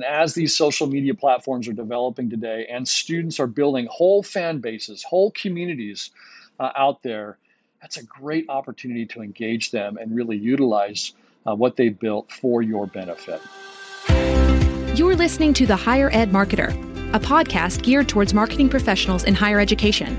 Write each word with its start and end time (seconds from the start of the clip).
And 0.00 0.06
as 0.06 0.32
these 0.32 0.56
social 0.56 0.86
media 0.86 1.12
platforms 1.12 1.68
are 1.68 1.74
developing 1.74 2.30
today 2.30 2.66
and 2.70 2.88
students 2.88 3.38
are 3.38 3.46
building 3.46 3.86
whole 3.90 4.22
fan 4.22 4.58
bases, 4.58 5.02
whole 5.02 5.30
communities 5.32 6.08
uh, 6.58 6.70
out 6.74 7.02
there, 7.02 7.36
that's 7.82 7.98
a 7.98 8.04
great 8.04 8.46
opportunity 8.48 9.04
to 9.04 9.20
engage 9.20 9.72
them 9.72 9.98
and 9.98 10.16
really 10.16 10.38
utilize 10.38 11.12
uh, 11.44 11.54
what 11.54 11.76
they 11.76 11.90
built 11.90 12.32
for 12.32 12.62
your 12.62 12.86
benefit. 12.86 13.42
You're 14.96 15.16
listening 15.16 15.52
to 15.52 15.66
The 15.66 15.76
Higher 15.76 16.08
Ed 16.14 16.30
Marketer, 16.30 16.70
a 17.14 17.20
podcast 17.20 17.82
geared 17.82 18.08
towards 18.08 18.32
marketing 18.32 18.70
professionals 18.70 19.24
in 19.24 19.34
higher 19.34 19.60
education. 19.60 20.18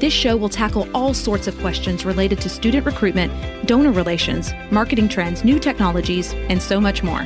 This 0.00 0.12
show 0.12 0.36
will 0.36 0.48
tackle 0.48 0.88
all 0.92 1.14
sorts 1.14 1.46
of 1.46 1.56
questions 1.60 2.04
related 2.04 2.40
to 2.40 2.48
student 2.48 2.84
recruitment, 2.84 3.68
donor 3.68 3.92
relations, 3.92 4.52
marketing 4.72 5.08
trends, 5.08 5.44
new 5.44 5.60
technologies, 5.60 6.32
and 6.48 6.60
so 6.60 6.80
much 6.80 7.04
more. 7.04 7.24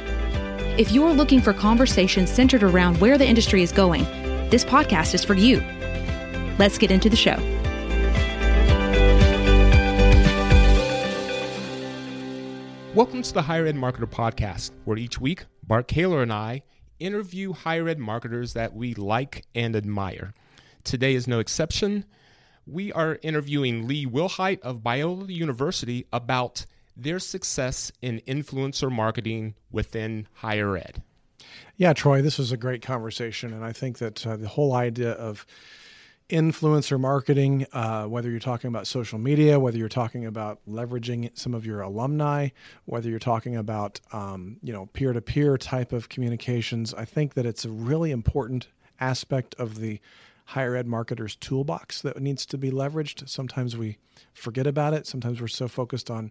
If 0.77 0.91
you're 0.91 1.13
looking 1.13 1.41
for 1.41 1.53
conversations 1.53 2.33
centered 2.33 2.65
around 2.65 3.01
where 3.01 3.17
the 3.17 3.25
industry 3.25 3.63
is 3.63 3.71
going, 3.71 4.03
this 4.51 4.65
podcast 4.65 5.15
is 5.15 5.23
for 5.23 5.35
you. 5.35 5.61
Let's 6.59 6.79
get 6.79 6.91
into 6.91 7.09
the 7.09 7.15
show. 7.15 7.37
Welcome 12.93 13.23
to 13.23 13.33
the 13.33 13.43
Higher 13.43 13.67
Ed 13.67 13.77
Marketer 13.77 14.11
Podcast, 14.11 14.73
where 14.85 14.99
each 14.99 15.21
week, 15.21 15.45
Bart 15.63 15.87
Caylor 15.87 16.23
and 16.23 16.33
I 16.33 16.63
interview 16.99 17.53
higher 17.53 17.87
ed 17.87 18.01
marketers 18.01 18.55
that 18.55 18.75
we 18.75 18.95
like 18.95 19.45
and 19.55 19.77
admire. 19.77 20.35
Today 20.83 21.15
is 21.15 21.29
no 21.29 21.39
exception. 21.39 22.05
We 22.67 22.91
are 22.95 23.21
interviewing 23.23 23.87
Lee 23.87 24.07
Wilhite 24.07 24.63
of 24.63 24.81
Biola 24.81 25.29
University 25.29 26.09
about 26.13 26.67
their 26.97 27.19
success 27.19 27.93
in 28.01 28.21
influencer 28.27 28.91
marketing 28.91 29.55
within 29.71 30.29
higher 30.35 30.77
ed. 30.77 31.03
Yeah, 31.77 31.93
Troy, 31.93 32.23
this 32.23 32.39
was 32.39 32.53
a 32.53 32.57
great 32.57 32.83
conversation. 32.83 33.53
And 33.53 33.65
I 33.65 33.73
think 33.73 33.99
that 33.99 34.27
uh, 34.27 34.37
the 34.37 34.49
whole 34.49 34.75
idea 34.75 35.13
of 35.13 35.45
influencer 36.31 36.99
marketing, 36.99 37.67
uh, 37.73 38.05
whether 38.05 38.31
you're 38.31 38.41
talking 38.41 38.69
about 38.69 38.87
social 38.87 39.19
media, 39.19 39.61
whether 39.61 39.77
you're 39.77 39.89
talking 39.89 40.25
about 40.25 40.61
leveraging 40.69 41.37
some 41.37 41.53
of 41.53 41.67
your 41.67 41.81
alumni, 41.81 42.49
whether 42.87 43.11
you're 43.11 43.19
talking 43.19 43.57
about 43.57 44.01
um, 44.13 44.57
you 44.63 44.73
know 44.73 44.87
peer-to-peer 44.87 45.59
type 45.59 45.93
of 45.93 46.09
communications, 46.09 46.95
I 46.95 47.05
think 47.05 47.35
that 47.35 47.45
it's 47.45 47.65
a 47.65 47.71
really 47.71 48.11
important 48.11 48.69
aspect 49.01 49.55
of 49.59 49.81
the 49.81 50.01
higher 50.47 50.77
ed 50.77 50.87
marketers 50.87 51.37
toolbox 51.37 52.03
that 52.03 52.21
needs 52.21 52.45
to 52.47 52.59
be 52.59 52.71
leveraged. 52.71 53.29
Sometimes 53.29 53.77
we 53.77 53.97
forget 54.35 54.67
about 54.67 54.93
it. 54.93 55.07
Sometimes 55.07 55.41
we're 55.41 55.49
so 55.49 55.69
focused 55.69 56.11
on, 56.11 56.31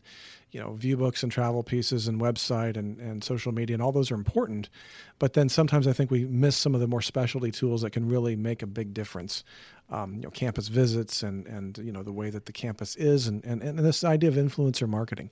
you 0.51 0.59
know, 0.59 0.73
view 0.73 0.97
books 0.97 1.23
and 1.23 1.31
travel 1.31 1.63
pieces 1.63 2.07
and 2.07 2.21
website 2.21 2.77
and, 2.77 2.99
and 2.99 3.23
social 3.23 3.51
media, 3.51 3.73
and 3.73 3.81
all 3.81 3.91
those 3.91 4.11
are 4.11 4.15
important. 4.15 4.69
But 5.17 5.33
then 5.33 5.49
sometimes 5.49 5.87
I 5.87 5.93
think 5.93 6.11
we 6.11 6.25
miss 6.25 6.55
some 6.55 6.75
of 6.75 6.81
the 6.81 6.87
more 6.87 7.01
specialty 7.01 7.51
tools 7.51 7.81
that 7.81 7.89
can 7.89 8.07
really 8.07 8.35
make 8.35 8.61
a 8.61 8.67
big 8.67 8.93
difference. 8.93 9.43
Um, 9.89 10.15
you 10.15 10.21
know, 10.21 10.29
campus 10.29 10.69
visits 10.69 11.23
and 11.23 11.45
and 11.45 11.77
you 11.79 11.91
know 11.91 12.03
the 12.03 12.13
way 12.13 12.29
that 12.29 12.45
the 12.45 12.53
campus 12.53 12.95
is, 12.95 13.27
and 13.27 13.43
and, 13.43 13.61
and 13.61 13.77
this 13.79 14.03
idea 14.03 14.29
of 14.29 14.35
influencer 14.35 14.87
marketing, 14.87 15.29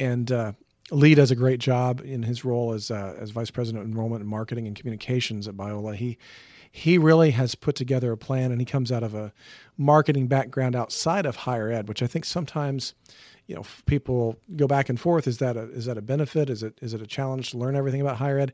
and 0.00 0.32
uh, 0.32 0.52
Lee 0.90 1.14
does 1.14 1.30
a 1.30 1.36
great 1.36 1.60
job 1.60 2.00
in 2.04 2.22
his 2.22 2.44
role 2.44 2.72
as 2.72 2.90
uh, 2.90 3.14
as 3.18 3.30
vice 3.30 3.50
president 3.50 3.84
of 3.84 3.90
enrollment 3.90 4.22
and 4.22 4.30
marketing 4.30 4.66
and 4.66 4.74
communications 4.74 5.46
at 5.46 5.54
Biola. 5.54 5.94
He 5.94 6.18
he 6.70 6.98
really 6.98 7.32
has 7.32 7.54
put 7.54 7.74
together 7.74 8.12
a 8.12 8.16
plan 8.16 8.52
and 8.52 8.60
he 8.60 8.64
comes 8.64 8.92
out 8.92 9.02
of 9.02 9.14
a 9.14 9.32
marketing 9.76 10.26
background 10.26 10.76
outside 10.76 11.26
of 11.26 11.36
higher 11.36 11.70
ed 11.70 11.88
which 11.88 12.02
i 12.02 12.06
think 12.06 12.24
sometimes 12.24 12.94
you 13.50 13.56
know 13.56 13.64
people 13.86 14.38
go 14.54 14.68
back 14.68 14.88
and 14.88 15.00
forth 15.00 15.26
is 15.26 15.38
that 15.38 15.56
a, 15.56 15.62
is 15.72 15.86
that 15.86 15.98
a 15.98 16.02
benefit? 16.02 16.48
Is 16.48 16.62
it 16.62 16.78
is 16.80 16.94
it 16.94 17.02
a 17.02 17.06
challenge 17.06 17.50
to 17.50 17.58
learn 17.58 17.74
everything 17.74 18.00
about 18.00 18.16
higher 18.16 18.38
ed? 18.38 18.52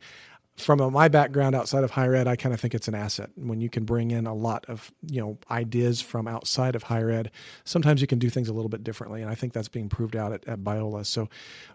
From 0.56 0.80
a, 0.80 0.90
my 0.90 1.08
background 1.08 1.54
outside 1.54 1.84
of 1.84 1.90
higher 1.90 2.14
ed 2.14 2.26
i 2.26 2.34
kind 2.34 2.54
of 2.54 2.60
think 2.60 2.74
it's 2.74 2.88
an 2.88 2.94
asset. 2.94 3.28
When 3.36 3.60
you 3.60 3.68
can 3.68 3.84
bring 3.84 4.10
in 4.10 4.26
a 4.26 4.32
lot 4.32 4.64
of 4.68 4.90
you 5.06 5.20
know 5.20 5.36
ideas 5.50 6.00
from 6.00 6.26
outside 6.26 6.74
of 6.74 6.82
higher 6.82 7.10
ed 7.10 7.30
sometimes 7.64 8.00
you 8.00 8.06
can 8.06 8.18
do 8.18 8.30
things 8.30 8.48
a 8.48 8.54
little 8.54 8.70
bit 8.70 8.82
differently 8.84 9.20
and 9.20 9.30
i 9.30 9.34
think 9.34 9.52
that's 9.52 9.68
being 9.68 9.90
proved 9.90 10.16
out 10.16 10.32
at, 10.32 10.48
at 10.48 10.60
biola. 10.60 11.04
So 11.04 11.28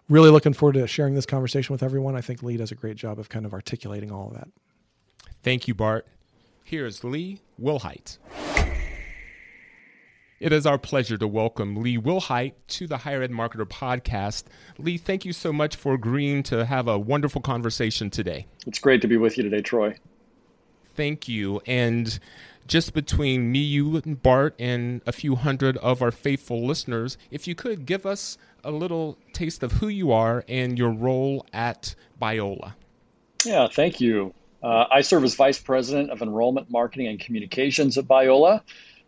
really 0.08 0.30
looking 0.30 0.52
forward 0.52 0.72
to 0.72 0.88
sharing 0.88 1.14
this 1.14 1.26
conversation 1.26 1.72
with 1.72 1.84
everyone. 1.84 2.16
I 2.16 2.22
think 2.22 2.42
lee 2.42 2.56
does 2.56 2.72
a 2.72 2.74
great 2.74 2.96
job 2.96 3.20
of 3.20 3.28
kind 3.28 3.46
of 3.46 3.52
articulating 3.52 4.10
all 4.10 4.26
of 4.30 4.34
that. 4.34 4.48
Thank 5.44 5.68
you 5.68 5.74
bart 5.74 6.08
Here's 6.64 7.04
Lee 7.04 7.40
Wilhite. 7.60 8.18
It 10.40 10.52
is 10.52 10.66
our 10.66 10.78
pleasure 10.78 11.16
to 11.18 11.28
welcome 11.28 11.76
Lee 11.76 11.98
Wilhite 11.98 12.54
to 12.68 12.86
the 12.86 12.98
Higher 12.98 13.22
Ed 13.22 13.30
Marketer 13.30 13.64
podcast. 13.64 14.44
Lee, 14.78 14.96
thank 14.96 15.24
you 15.24 15.32
so 15.32 15.52
much 15.52 15.76
for 15.76 15.94
agreeing 15.94 16.42
to 16.44 16.64
have 16.64 16.88
a 16.88 16.98
wonderful 16.98 17.40
conversation 17.40 18.10
today. 18.10 18.46
It's 18.66 18.78
great 18.78 19.00
to 19.02 19.08
be 19.08 19.16
with 19.16 19.36
you 19.36 19.44
today, 19.44 19.60
Troy. 19.60 19.96
Thank 20.94 21.28
you. 21.28 21.60
And 21.66 22.18
just 22.66 22.94
between 22.94 23.52
me, 23.52 23.60
you, 23.60 23.96
and 23.96 24.22
Bart, 24.22 24.54
and 24.58 25.02
a 25.06 25.12
few 25.12 25.36
hundred 25.36 25.76
of 25.78 26.00
our 26.00 26.10
faithful 26.10 26.64
listeners, 26.64 27.18
if 27.30 27.46
you 27.46 27.54
could 27.54 27.86
give 27.86 28.06
us 28.06 28.38
a 28.64 28.70
little 28.70 29.18
taste 29.32 29.62
of 29.62 29.72
who 29.72 29.88
you 29.88 30.12
are 30.12 30.44
and 30.48 30.78
your 30.78 30.90
role 30.90 31.46
at 31.52 31.94
Biola. 32.20 32.74
Yeah, 33.44 33.68
thank 33.68 34.00
you. 34.00 34.32
Uh, 34.62 34.86
I 34.90 35.00
serve 35.00 35.24
as 35.24 35.34
Vice 35.34 35.58
President 35.58 36.10
of 36.10 36.22
Enrollment 36.22 36.70
Marketing 36.70 37.08
and 37.08 37.18
Communications 37.18 37.98
at 37.98 38.04
Biola. 38.04 38.60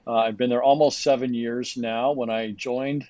Uh, 0.07 0.13
I've 0.13 0.37
been 0.37 0.51
there 0.51 0.63
almost 0.63 1.03
seven 1.03 1.33
years 1.33 1.77
now. 1.77 2.13
When 2.13 2.29
I 2.29 2.51
joined 2.51 3.07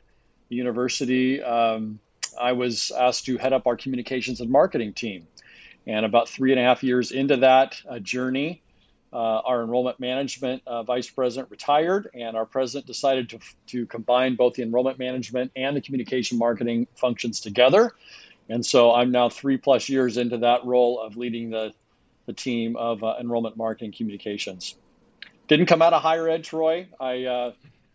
the 0.50 0.56
university, 0.56 1.43
um, 1.43 1.99
I 2.38 2.53
was 2.53 2.91
asked 2.91 3.25
to 3.27 3.38
head 3.38 3.53
up 3.54 3.66
our 3.66 3.77
communications 3.77 4.41
and 4.41 4.50
marketing 4.50 4.93
team. 4.93 5.27
And 5.87 6.04
about 6.04 6.28
three 6.28 6.53
and 6.53 6.60
a 6.60 6.62
half 6.62 6.83
years 6.83 7.12
into 7.12 7.38
that 7.38 7.81
uh, 7.88 7.99
journey, 7.99 8.62
uh, 9.12 9.16
our 9.16 9.62
enrollment 9.62 9.99
management 9.99 10.62
uh, 10.66 10.83
vice 10.83 11.09
president 11.09 11.50
retired, 11.50 12.10
and 12.15 12.37
our 12.37 12.47
president 12.47 12.87
decided 12.87 13.31
to, 13.31 13.38
to 13.69 13.87
combine 13.87 14.34
both 14.34 14.54
the 14.54 14.62
enrollment 14.62 14.99
management 14.99 15.50
and 15.56 15.77
the 15.77 15.81
communication 15.81 16.37
marketing 16.37 16.87
functions 16.94 17.41
together. 17.41 17.93
And 18.50 18.65
so 18.65 18.93
I'm 18.93 19.10
now 19.10 19.31
three 19.31 19.56
plus 19.56 19.88
years 19.88 20.19
into 20.19 20.38
that 20.38 20.65
role 20.65 21.00
of 21.00 21.16
leading 21.16 21.50
the 21.50 21.72
the 22.26 22.32
team 22.32 22.76
of 22.76 23.02
uh, 23.02 23.16
enrollment 23.20 23.56
marketing 23.56 23.92
communications. 23.92 24.76
Didn't 25.48 25.66
come 25.66 25.82
out 25.82 25.92
of 25.92 26.02
higher 26.02 26.28
ed, 26.28 26.44
Troy. 26.44 26.88
I 26.98 27.24
uh, 27.24 27.52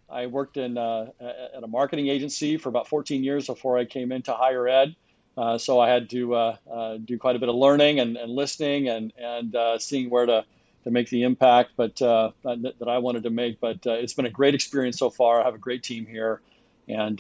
I 0.10 0.28
worked 0.28 0.58
in 0.58 0.78
uh, 0.78 1.08
at 1.56 1.64
a 1.64 1.68
marketing 1.68 2.08
agency 2.08 2.58
for 2.58 2.70
about 2.70 2.88
14 2.88 3.24
years 3.24 3.48
before 3.48 3.78
I 3.78 3.86
came 3.86 4.12
into 4.12 4.34
higher 4.34 4.68
ed. 4.68 4.96
Uh, 5.38 5.58
so 5.58 5.80
I 5.80 5.90
had 5.90 6.10
to 6.10 6.36
uh, 6.36 6.58
uh, 6.72 6.98
do 6.98 7.18
quite 7.18 7.36
a 7.36 7.40
bit 7.40 7.48
of 7.48 7.56
learning 7.56 8.00
and, 8.00 8.18
and 8.18 8.32
listening 8.32 8.90
and 8.90 9.14
and 9.18 9.56
seeing 9.82 10.10
where 10.10 10.26
to 10.26 10.46
to 10.86 10.92
make 10.92 11.10
the 11.10 11.24
impact, 11.24 11.72
but 11.76 11.98
that, 11.98 12.34
that, 12.44 12.88
I 12.88 13.00
wanted 13.00 13.24
to 13.24 13.30
make. 13.30 13.60
But 13.60 13.80
it's 13.86 14.14
been 14.14 14.26
a 14.26 14.32
great 14.32 14.56
experience 14.56 14.98
so 14.98 15.10
far. 15.10 15.42
I 15.42 15.44
have 15.44 15.56
a 15.56 15.60
great 15.60 15.84
team 15.84 16.06
here, 16.06 16.42
and 16.88 17.20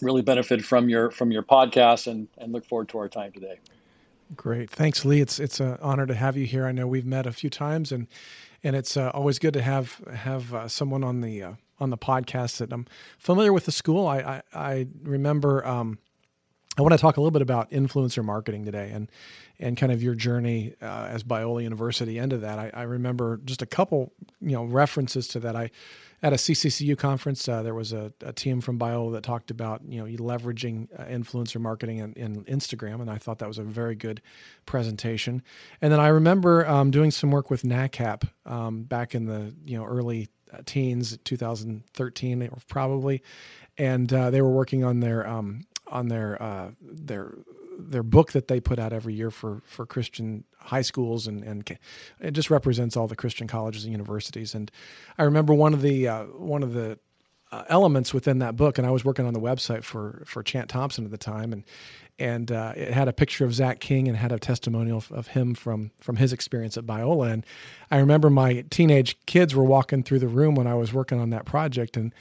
really 0.00 0.22
benefit 0.22 0.64
from 0.64 0.88
your 0.88 1.10
from 1.10 1.30
your 1.30 1.42
podcast 1.42 2.06
and 2.06 2.28
and 2.38 2.52
look 2.52 2.66
forward 2.66 2.88
to 2.90 2.98
our 2.98 3.08
time 3.08 3.32
today. 3.32 3.58
Great, 4.36 4.70
thanks, 4.70 5.04
Lee. 5.04 5.20
It's 5.20 5.38
it's 5.38 5.60
an 5.60 5.78
honor 5.82 6.06
to 6.06 6.14
have 6.14 6.36
you 6.36 6.46
here. 6.46 6.66
I 6.66 6.72
know 6.72 6.86
we've 6.86 7.04
met 7.04 7.26
a 7.26 7.32
few 7.32 7.50
times, 7.50 7.92
and 7.92 8.06
and 8.62 8.74
it's 8.76 8.96
uh, 8.96 9.10
always 9.10 9.38
good 9.38 9.52
to 9.54 9.62
have 9.62 10.00
have 10.14 10.54
uh, 10.54 10.68
someone 10.68 11.04
on 11.04 11.20
the 11.20 11.42
uh, 11.42 11.52
on 11.80 11.90
the 11.90 11.98
podcast 11.98 12.58
that 12.58 12.72
I'm 12.72 12.86
familiar 13.18 13.52
with 13.52 13.66
the 13.66 13.72
school. 13.72 14.06
I 14.06 14.18
I, 14.18 14.42
I 14.54 14.86
remember. 15.02 15.66
Um, 15.66 15.98
I 16.78 16.82
want 16.82 16.92
to 16.92 16.98
talk 16.98 17.18
a 17.18 17.20
little 17.20 17.32
bit 17.32 17.42
about 17.42 17.70
influencer 17.70 18.24
marketing 18.24 18.64
today, 18.64 18.90
and 18.92 19.10
and 19.58 19.76
kind 19.76 19.92
of 19.92 20.02
your 20.02 20.14
journey 20.14 20.74
uh, 20.80 21.06
as 21.10 21.22
Biola 21.22 21.62
University 21.62 22.18
into 22.18 22.38
that. 22.38 22.58
I, 22.58 22.70
I 22.72 22.82
remember 22.82 23.40
just 23.44 23.60
a 23.60 23.66
couple 23.66 24.12
you 24.40 24.52
know 24.52 24.64
references 24.64 25.28
to 25.28 25.40
that. 25.40 25.54
I 25.54 25.70
at 26.22 26.32
a 26.32 26.36
CCCU 26.36 26.96
conference, 26.96 27.48
uh, 27.48 27.62
there 27.62 27.74
was 27.74 27.92
a, 27.92 28.12
a, 28.20 28.32
team 28.32 28.60
from 28.60 28.78
Biola 28.78 29.12
that 29.14 29.24
talked 29.24 29.50
about 29.50 29.82
you 29.86 30.00
know 30.00 30.06
leveraging 30.22 30.88
uh, 30.98 31.04
influencer 31.04 31.60
marketing 31.60 31.98
in, 31.98 32.12
in, 32.14 32.44
Instagram, 32.44 33.00
and 33.00 33.10
I 33.10 33.18
thought 33.18 33.38
that 33.40 33.48
was 33.48 33.58
a 33.58 33.64
very 33.64 33.96
good 33.96 34.22
presentation. 34.64 35.42
And 35.80 35.92
then 35.92 36.00
I 36.00 36.08
remember 36.08 36.66
um, 36.66 36.90
doing 36.90 37.10
some 37.10 37.30
work 37.30 37.50
with 37.50 37.64
NACCAP 37.64 38.28
um, 38.46 38.84
back 38.84 39.14
in 39.14 39.26
the 39.26 39.54
you 39.66 39.76
know 39.76 39.84
early 39.84 40.28
uh, 40.52 40.58
teens, 40.64 41.18
2013 41.24 42.50
probably, 42.68 43.22
and 43.76 44.10
uh, 44.12 44.30
they 44.30 44.40
were 44.40 44.50
working 44.50 44.84
on 44.84 45.00
their 45.00 45.26
um, 45.26 45.66
on 45.92 46.08
their 46.08 46.42
uh, 46.42 46.70
their 46.80 47.34
their 47.78 48.02
book 48.02 48.32
that 48.32 48.48
they 48.48 48.60
put 48.60 48.78
out 48.78 48.92
every 48.92 49.14
year 49.14 49.30
for 49.30 49.62
for 49.64 49.86
Christian 49.86 50.44
high 50.58 50.82
schools 50.82 51.26
and 51.26 51.42
and 51.44 51.78
it 52.20 52.32
just 52.32 52.50
represents 52.50 52.96
all 52.96 53.06
the 53.06 53.16
Christian 53.16 53.46
colleges 53.46 53.84
and 53.84 53.92
universities. 53.92 54.54
And 54.54 54.70
I 55.18 55.24
remember 55.24 55.54
one 55.54 55.74
of 55.74 55.82
the 55.82 56.08
uh, 56.08 56.24
one 56.24 56.62
of 56.62 56.72
the 56.72 56.98
uh, 57.52 57.64
elements 57.68 58.14
within 58.14 58.38
that 58.38 58.56
book, 58.56 58.78
and 58.78 58.86
I 58.86 58.90
was 58.90 59.04
working 59.04 59.26
on 59.26 59.34
the 59.34 59.40
website 59.40 59.84
for 59.84 60.22
for 60.26 60.42
Chant 60.42 60.70
Thompson 60.70 61.04
at 61.04 61.10
the 61.10 61.18
time, 61.18 61.52
and 61.52 61.64
and 62.18 62.50
uh, 62.50 62.72
it 62.74 62.92
had 62.92 63.08
a 63.08 63.12
picture 63.12 63.44
of 63.44 63.54
Zach 63.54 63.80
King 63.80 64.08
and 64.08 64.16
had 64.16 64.32
a 64.32 64.38
testimonial 64.38 64.98
of, 64.98 65.12
of, 65.12 65.26
him 65.28 65.54
from 65.54 65.90
from 66.00 66.16
his 66.16 66.32
experience 66.32 66.76
at 66.76 66.86
Biola. 66.86 67.30
And 67.32 67.46
I 67.90 67.98
remember 67.98 68.30
my 68.30 68.64
teenage 68.70 69.18
kids 69.26 69.54
were 69.54 69.64
walking 69.64 70.02
through 70.02 70.20
the 70.20 70.28
room 70.28 70.54
when 70.54 70.66
I 70.66 70.74
was 70.74 70.92
working 70.92 71.20
on 71.20 71.30
that 71.30 71.44
project, 71.44 71.96
and 71.96 72.14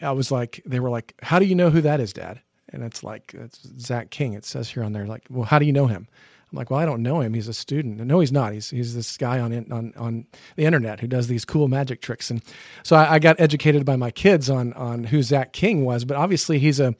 I 0.00 0.12
was 0.12 0.30
like, 0.30 0.62
they 0.64 0.78
were 0.78 0.90
like, 0.90 1.14
"How 1.20 1.40
do 1.40 1.46
you 1.46 1.56
know 1.56 1.70
who 1.70 1.80
that 1.80 2.00
is, 2.00 2.12
Dad?" 2.12 2.40
And 2.72 2.82
it's 2.82 3.04
like 3.04 3.34
it's 3.34 3.68
Zach 3.78 4.10
King. 4.10 4.32
It 4.32 4.44
says 4.44 4.68
here 4.68 4.82
on 4.82 4.92
there, 4.92 5.06
like, 5.06 5.24
"Well, 5.30 5.44
how 5.44 5.58
do 5.58 5.66
you 5.66 5.72
know 5.72 5.86
him?" 5.86 6.08
I'm 6.52 6.58
like, 6.58 6.70
well, 6.70 6.78
I 6.78 6.86
don't 6.86 7.02
know 7.02 7.20
him. 7.20 7.34
He's 7.34 7.48
a 7.48 7.54
student. 7.54 7.98
No, 7.98 8.20
he's 8.20 8.30
not. 8.30 8.52
He's 8.52 8.70
he's 8.70 8.94
this 8.94 9.16
guy 9.16 9.40
on 9.40 9.52
on 9.72 9.92
on 9.96 10.26
the 10.54 10.64
internet 10.64 11.00
who 11.00 11.08
does 11.08 11.26
these 11.26 11.44
cool 11.44 11.66
magic 11.66 12.00
tricks. 12.00 12.30
And 12.30 12.40
so 12.84 12.94
I, 12.96 13.14
I 13.14 13.18
got 13.18 13.40
educated 13.40 13.84
by 13.84 13.96
my 13.96 14.10
kids 14.10 14.48
on 14.48 14.72
on 14.74 15.04
who 15.04 15.22
Zach 15.22 15.52
King 15.52 15.84
was. 15.84 16.04
But 16.04 16.16
obviously, 16.16 16.58
he's 16.58 16.78
a 16.78 16.94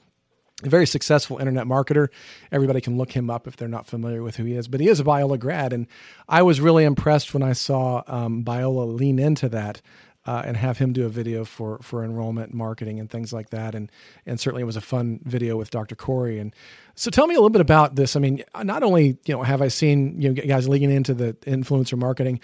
a 0.64 0.68
very 0.70 0.86
successful 0.86 1.38
internet 1.38 1.66
marketer. 1.66 2.08
Everybody 2.50 2.80
can 2.80 2.96
look 2.96 3.12
him 3.12 3.28
up 3.28 3.46
if 3.46 3.56
they're 3.56 3.68
not 3.68 3.86
familiar 3.86 4.22
with 4.22 4.36
who 4.36 4.44
he 4.44 4.54
is, 4.54 4.68
but 4.68 4.80
he 4.80 4.88
is 4.88 5.00
a 5.00 5.04
Biola 5.04 5.38
grad. 5.38 5.74
And 5.74 5.86
I 6.28 6.42
was 6.42 6.62
really 6.62 6.84
impressed 6.84 7.34
when 7.34 7.42
I 7.42 7.52
saw 7.52 8.02
um, 8.06 8.42
Biola 8.42 8.98
lean 8.98 9.18
into 9.18 9.50
that 9.50 9.82
uh, 10.26 10.42
and 10.44 10.56
have 10.56 10.78
him 10.78 10.92
do 10.92 11.06
a 11.06 11.08
video 11.08 11.44
for 11.44 11.78
for 11.78 12.04
enrollment 12.04 12.52
marketing 12.52 13.00
and 13.00 13.10
things 13.10 13.32
like 13.32 13.50
that. 13.50 13.74
And 13.74 13.90
and 14.26 14.38
certainly 14.40 14.62
it 14.62 14.66
was 14.66 14.76
a 14.76 14.80
fun 14.80 15.20
video 15.24 15.56
with 15.56 15.70
Dr. 15.70 15.94
Corey. 15.94 16.38
And 16.38 16.54
so 16.94 17.10
tell 17.10 17.26
me 17.26 17.34
a 17.34 17.38
little 17.38 17.50
bit 17.50 17.60
about 17.60 17.94
this. 17.94 18.16
I 18.16 18.20
mean, 18.20 18.42
not 18.62 18.82
only 18.82 19.18
you 19.24 19.34
know 19.34 19.42
have 19.42 19.62
I 19.62 19.68
seen 19.68 20.20
you 20.20 20.32
know 20.32 20.42
guys 20.42 20.68
leaning 20.68 20.90
into 20.90 21.14
the 21.14 21.34
influencer 21.46 21.96
marketing, 21.96 22.40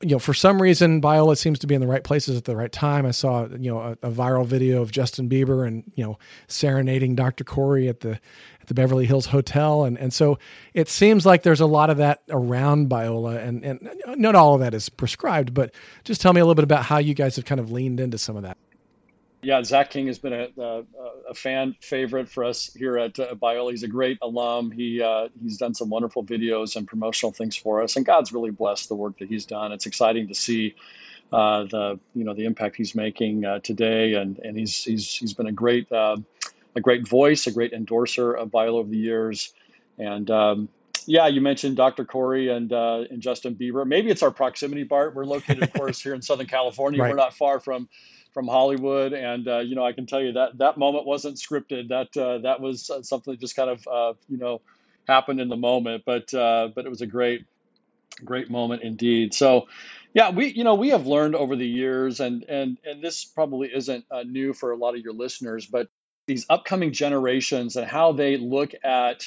you 0.00 0.10
know, 0.10 0.18
for 0.18 0.34
some 0.34 0.62
reason, 0.62 1.00
Biola 1.00 1.36
seems 1.36 1.58
to 1.60 1.66
be 1.66 1.74
in 1.74 1.80
the 1.80 1.86
right 1.86 2.04
places 2.04 2.36
at 2.36 2.44
the 2.44 2.56
right 2.56 2.70
time. 2.70 3.04
I 3.04 3.10
saw, 3.10 3.46
you 3.46 3.70
know, 3.70 3.80
a, 3.80 3.92
a, 4.02 4.10
viral 4.10 4.46
video 4.46 4.80
of 4.80 4.90
Justin 4.90 5.28
Bieber 5.28 5.66
and 5.66 5.82
you 5.94 6.04
know 6.04 6.18
serenading 6.46 7.14
Dr. 7.14 7.44
Corey 7.44 7.88
at 7.88 8.00
the 8.00 8.12
at 8.60 8.66
the 8.66 8.74
Beverly 8.74 9.06
Hills 9.06 9.26
Hotel, 9.26 9.84
and 9.84 9.98
and 9.98 10.12
so 10.12 10.38
it 10.74 10.88
seems 10.88 11.26
like 11.26 11.42
there's 11.42 11.60
a 11.60 11.66
lot 11.66 11.90
of 11.90 11.96
that 11.98 12.22
around 12.30 12.88
Biola, 12.88 13.44
and 13.44 13.64
and 13.64 13.90
not 14.16 14.34
all 14.34 14.54
of 14.54 14.60
that 14.60 14.74
is 14.74 14.88
prescribed, 14.88 15.52
but 15.52 15.74
just 16.04 16.20
tell 16.20 16.32
me 16.32 16.40
a 16.40 16.44
little 16.44 16.54
bit 16.54 16.64
about 16.64 16.84
how 16.84 16.98
you 16.98 17.14
guys 17.14 17.36
have 17.36 17.44
kind 17.44 17.60
of 17.60 17.70
leaned 17.70 18.00
into 18.00 18.18
some 18.18 18.36
of 18.36 18.44
that. 18.44 18.56
Yeah, 19.40 19.62
Zach 19.62 19.90
King 19.90 20.08
has 20.08 20.18
been 20.18 20.32
a, 20.32 20.48
a, 20.58 20.82
a 21.30 21.34
fan 21.34 21.76
favorite 21.80 22.28
for 22.28 22.42
us 22.44 22.72
here 22.74 22.98
at 22.98 23.18
uh, 23.20 23.34
Biola. 23.36 23.70
He's 23.70 23.84
a 23.84 23.88
great 23.88 24.18
alum. 24.20 24.72
He 24.72 25.00
uh, 25.00 25.28
he's 25.40 25.56
done 25.56 25.74
some 25.74 25.88
wonderful 25.88 26.24
videos 26.24 26.74
and 26.74 26.88
promotional 26.88 27.32
things 27.32 27.56
for 27.56 27.80
us, 27.80 27.94
and 27.94 28.04
God's 28.04 28.32
really 28.32 28.50
blessed 28.50 28.88
the 28.88 28.96
work 28.96 29.18
that 29.18 29.28
he's 29.28 29.46
done. 29.46 29.70
It's 29.70 29.86
exciting 29.86 30.26
to 30.26 30.34
see 30.34 30.74
uh, 31.32 31.64
the 31.64 32.00
you 32.14 32.24
know 32.24 32.34
the 32.34 32.46
impact 32.46 32.74
he's 32.74 32.96
making 32.96 33.44
uh, 33.44 33.60
today, 33.60 34.14
and 34.14 34.38
and 34.40 34.58
he's 34.58 34.82
he's 34.82 35.14
he's 35.14 35.34
been 35.34 35.46
a 35.46 35.52
great 35.52 35.90
uh, 35.92 36.16
a 36.74 36.80
great 36.80 37.06
voice, 37.06 37.46
a 37.46 37.52
great 37.52 37.72
endorser 37.72 38.32
of 38.32 38.48
Biola 38.50 38.80
over 38.80 38.90
the 38.90 38.98
years, 38.98 39.54
and. 39.98 40.30
Um, 40.30 40.68
yeah, 41.10 41.26
you 41.26 41.40
mentioned 41.40 41.74
Dr. 41.74 42.04
Corey 42.04 42.50
and 42.50 42.70
uh, 42.70 43.04
and 43.10 43.22
Justin 43.22 43.54
Bieber. 43.54 43.86
Maybe 43.86 44.10
it's 44.10 44.22
our 44.22 44.30
proximity, 44.30 44.82
Bart. 44.82 45.14
We're 45.14 45.24
located, 45.24 45.62
of 45.62 45.72
course, 45.72 46.02
here 46.02 46.12
in 46.12 46.20
Southern 46.20 46.46
California. 46.46 47.00
Right. 47.00 47.08
We're 47.08 47.16
not 47.16 47.32
far 47.32 47.60
from 47.60 47.88
from 48.38 48.46
Hollywood, 48.46 49.14
and 49.14 49.48
uh, 49.48 49.58
you 49.58 49.74
know 49.74 49.84
I 49.84 49.92
can 49.92 50.06
tell 50.06 50.20
you 50.20 50.30
that 50.34 50.58
that 50.58 50.78
moment 50.78 51.04
wasn't 51.04 51.38
scripted. 51.38 51.88
That 51.88 52.16
uh, 52.16 52.38
that 52.38 52.60
was 52.60 52.88
uh, 52.88 53.02
something 53.02 53.32
that 53.32 53.40
just 53.40 53.56
kind 53.56 53.68
of 53.68 53.88
uh, 53.88 54.12
you 54.28 54.38
know 54.38 54.60
happened 55.08 55.40
in 55.40 55.48
the 55.48 55.56
moment. 55.56 56.04
But 56.06 56.32
uh, 56.32 56.68
but 56.72 56.86
it 56.86 56.88
was 56.88 57.00
a 57.00 57.06
great 57.06 57.46
great 58.24 58.48
moment 58.48 58.82
indeed. 58.82 59.34
So 59.34 59.66
yeah, 60.14 60.30
we 60.30 60.52
you 60.52 60.62
know 60.62 60.76
we 60.76 60.90
have 60.90 61.04
learned 61.04 61.34
over 61.34 61.56
the 61.56 61.66
years, 61.66 62.20
and 62.20 62.44
and 62.44 62.78
and 62.84 63.02
this 63.02 63.24
probably 63.24 63.74
isn't 63.74 64.04
uh, 64.08 64.22
new 64.22 64.52
for 64.52 64.70
a 64.70 64.76
lot 64.76 64.94
of 64.94 65.00
your 65.00 65.14
listeners, 65.14 65.66
but 65.66 65.88
these 66.26 66.46
upcoming 66.48 66.92
generations 66.92 67.74
and 67.74 67.88
how 67.88 68.12
they 68.12 68.36
look 68.36 68.70
at 68.84 69.26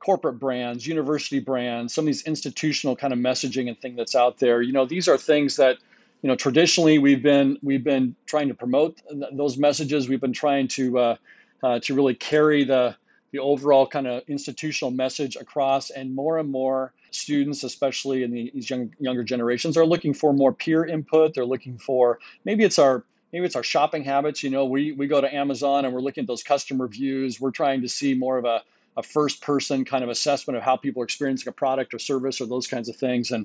corporate 0.00 0.40
brands, 0.40 0.88
university 0.88 1.38
brands, 1.38 1.94
some 1.94 2.02
of 2.02 2.06
these 2.06 2.24
institutional 2.24 2.96
kind 2.96 3.12
of 3.12 3.20
messaging 3.20 3.68
and 3.68 3.80
thing 3.80 3.94
that's 3.94 4.16
out 4.16 4.38
there. 4.38 4.60
You 4.60 4.72
know, 4.72 4.86
these 4.86 5.06
are 5.06 5.16
things 5.16 5.54
that 5.54 5.78
you 6.24 6.28
know, 6.28 6.36
traditionally 6.36 6.96
we've 6.96 7.22
been 7.22 7.58
we've 7.62 7.84
been 7.84 8.16
trying 8.24 8.48
to 8.48 8.54
promote 8.54 8.98
those 9.32 9.58
messages. 9.58 10.08
We've 10.08 10.22
been 10.22 10.32
trying 10.32 10.68
to 10.68 10.98
uh, 10.98 11.16
uh, 11.62 11.80
to 11.80 11.94
really 11.94 12.14
carry 12.14 12.64
the 12.64 12.96
the 13.32 13.40
overall 13.40 13.86
kind 13.86 14.06
of 14.06 14.22
institutional 14.26 14.90
message 14.90 15.36
across, 15.36 15.90
and 15.90 16.14
more 16.14 16.38
and 16.38 16.50
more 16.50 16.94
students, 17.10 17.62
especially 17.62 18.22
in 18.22 18.30
the, 18.30 18.50
these 18.54 18.70
young, 18.70 18.90
younger 18.98 19.22
generations, 19.22 19.76
are 19.76 19.84
looking 19.84 20.14
for 20.14 20.32
more 20.32 20.50
peer 20.50 20.86
input. 20.86 21.34
They're 21.34 21.44
looking 21.44 21.76
for 21.76 22.18
maybe 22.46 22.64
it's 22.64 22.78
our 22.78 23.04
maybe 23.30 23.44
it's 23.44 23.56
our 23.56 23.62
shopping 23.62 24.02
habits. 24.02 24.42
You 24.42 24.48
know, 24.48 24.64
we 24.64 24.92
we 24.92 25.06
go 25.06 25.20
to 25.20 25.34
Amazon 25.34 25.84
and 25.84 25.92
we're 25.92 26.00
looking 26.00 26.22
at 26.22 26.28
those 26.28 26.42
customer 26.42 26.86
reviews. 26.86 27.38
We're 27.38 27.50
trying 27.50 27.82
to 27.82 27.88
see 27.88 28.14
more 28.14 28.38
of 28.38 28.46
a 28.46 28.62
a 28.96 29.02
first 29.02 29.42
person 29.42 29.84
kind 29.84 30.02
of 30.02 30.08
assessment 30.08 30.56
of 30.56 30.62
how 30.62 30.76
people 30.78 31.02
are 31.02 31.04
experiencing 31.04 31.50
a 31.50 31.52
product 31.52 31.92
or 31.92 31.98
service 31.98 32.40
or 32.40 32.46
those 32.46 32.66
kinds 32.66 32.88
of 32.88 32.96
things. 32.96 33.30
And 33.30 33.44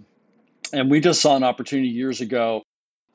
and 0.71 0.89
we 0.89 1.01
just 1.01 1.19
saw 1.19 1.35
an 1.35 1.43
opportunity 1.43 1.89
years 1.89 2.21
ago 2.21 2.63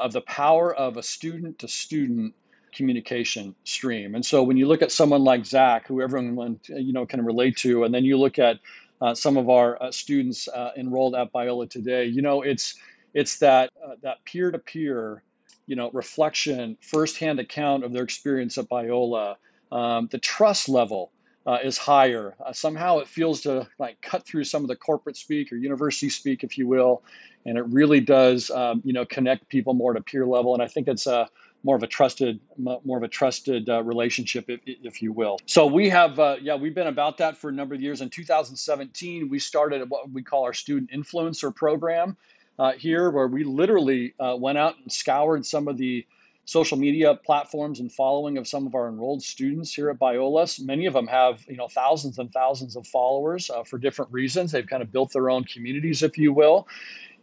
of 0.00 0.12
the 0.12 0.20
power 0.22 0.74
of 0.74 0.96
a 0.96 1.02
student 1.02 1.58
to 1.60 1.68
student 1.68 2.34
communication 2.74 3.54
stream. 3.64 4.14
And 4.14 4.24
so 4.24 4.42
when 4.42 4.56
you 4.56 4.66
look 4.66 4.82
at 4.82 4.92
someone 4.92 5.22
like 5.22 5.46
Zach, 5.46 5.86
who 5.86 6.02
everyone 6.02 6.60
you 6.68 6.92
know 6.92 7.06
can 7.06 7.24
relate 7.24 7.56
to, 7.58 7.84
and 7.84 7.94
then 7.94 8.04
you 8.04 8.18
look 8.18 8.38
at 8.38 8.58
uh, 9.00 9.14
some 9.14 9.36
of 9.36 9.48
our 9.48 9.80
uh, 9.82 9.92
students 9.92 10.48
uh, 10.48 10.70
enrolled 10.76 11.14
at 11.14 11.32
Biola 11.32 11.70
today, 11.70 12.04
you 12.04 12.22
know 12.22 12.42
it's 12.42 12.74
it's 13.14 13.38
that 13.38 13.70
uh, 13.82 13.94
that 14.02 14.24
peer 14.24 14.50
to 14.50 14.58
peer, 14.58 15.22
you 15.66 15.76
know, 15.76 15.90
reflection, 15.92 16.76
firsthand 16.80 17.38
account 17.38 17.84
of 17.84 17.92
their 17.92 18.02
experience 18.02 18.58
at 18.58 18.68
Biola, 18.68 19.36
um, 19.72 20.08
the 20.10 20.18
trust 20.18 20.68
level. 20.68 21.10
Uh, 21.46 21.58
is 21.62 21.76
higher. 21.76 22.34
Uh, 22.42 22.54
somehow 22.54 23.00
it 23.00 23.06
feels 23.06 23.42
to 23.42 23.68
like 23.78 24.00
cut 24.00 24.24
through 24.24 24.42
some 24.42 24.62
of 24.62 24.68
the 24.68 24.74
corporate 24.74 25.14
speak 25.14 25.52
or 25.52 25.56
university 25.56 26.08
speak, 26.08 26.42
if 26.42 26.56
you 26.56 26.66
will, 26.66 27.02
and 27.46 27.58
it 27.58 27.66
really 27.68 28.00
does 28.00 28.50
um, 28.50 28.82
you 28.84 28.92
know 28.92 29.04
connect 29.04 29.48
people 29.48 29.74
more 29.74 29.92
to 29.92 30.00
peer 30.00 30.26
level 30.26 30.54
and 30.54 30.62
i 30.62 30.68
think 30.68 30.88
it's 30.88 31.06
a 31.06 31.28
more 31.62 31.76
of 31.76 31.82
a 31.82 31.86
trusted 31.86 32.40
more 32.58 32.98
of 32.98 33.02
a 33.02 33.08
trusted 33.08 33.68
uh, 33.68 33.82
relationship 33.82 34.44
if, 34.48 34.60
if, 34.66 35.00
you 35.00 35.12
will 35.12 35.38
so 35.46 35.66
we 35.66 35.88
have 35.88 36.18
uh, 36.18 36.36
yeah 36.40 36.54
we've 36.54 36.74
been 36.74 36.86
about 36.88 37.18
that 37.18 37.36
for 37.36 37.48
a 37.48 37.52
number 37.52 37.74
of 37.74 37.80
years 37.80 38.00
in 38.00 38.10
2017 38.10 39.28
we 39.28 39.38
started 39.38 39.88
what 39.88 40.10
we 40.10 40.22
call 40.22 40.44
our 40.44 40.52
student 40.52 40.90
influencer 40.90 41.54
program 41.54 42.16
uh, 42.58 42.72
here 42.72 43.10
where 43.10 43.26
we 43.26 43.44
literally 43.44 44.14
uh, 44.20 44.36
went 44.38 44.58
out 44.58 44.74
and 44.82 44.92
scoured 44.92 45.44
some 45.44 45.68
of 45.68 45.76
the 45.76 46.06
social 46.46 46.76
media 46.76 47.14
platforms 47.14 47.80
and 47.80 47.90
following 47.90 48.36
of 48.36 48.46
some 48.46 48.66
of 48.66 48.74
our 48.74 48.88
enrolled 48.88 49.22
students 49.22 49.72
here 49.72 49.90
at 49.90 49.98
Biola. 49.98 50.62
Many 50.64 50.86
of 50.86 50.92
them 50.92 51.06
have 51.06 51.44
you 51.48 51.56
know 51.56 51.68
thousands 51.68 52.18
and 52.18 52.32
thousands 52.32 52.76
of 52.76 52.86
followers 52.86 53.50
uh, 53.50 53.64
for 53.64 53.78
different 53.78 54.12
reasons. 54.12 54.52
They've 54.52 54.66
kind 54.66 54.82
of 54.82 54.92
built 54.92 55.12
their 55.12 55.30
own 55.30 55.44
communities, 55.44 56.02
if 56.02 56.18
you 56.18 56.32
will. 56.32 56.68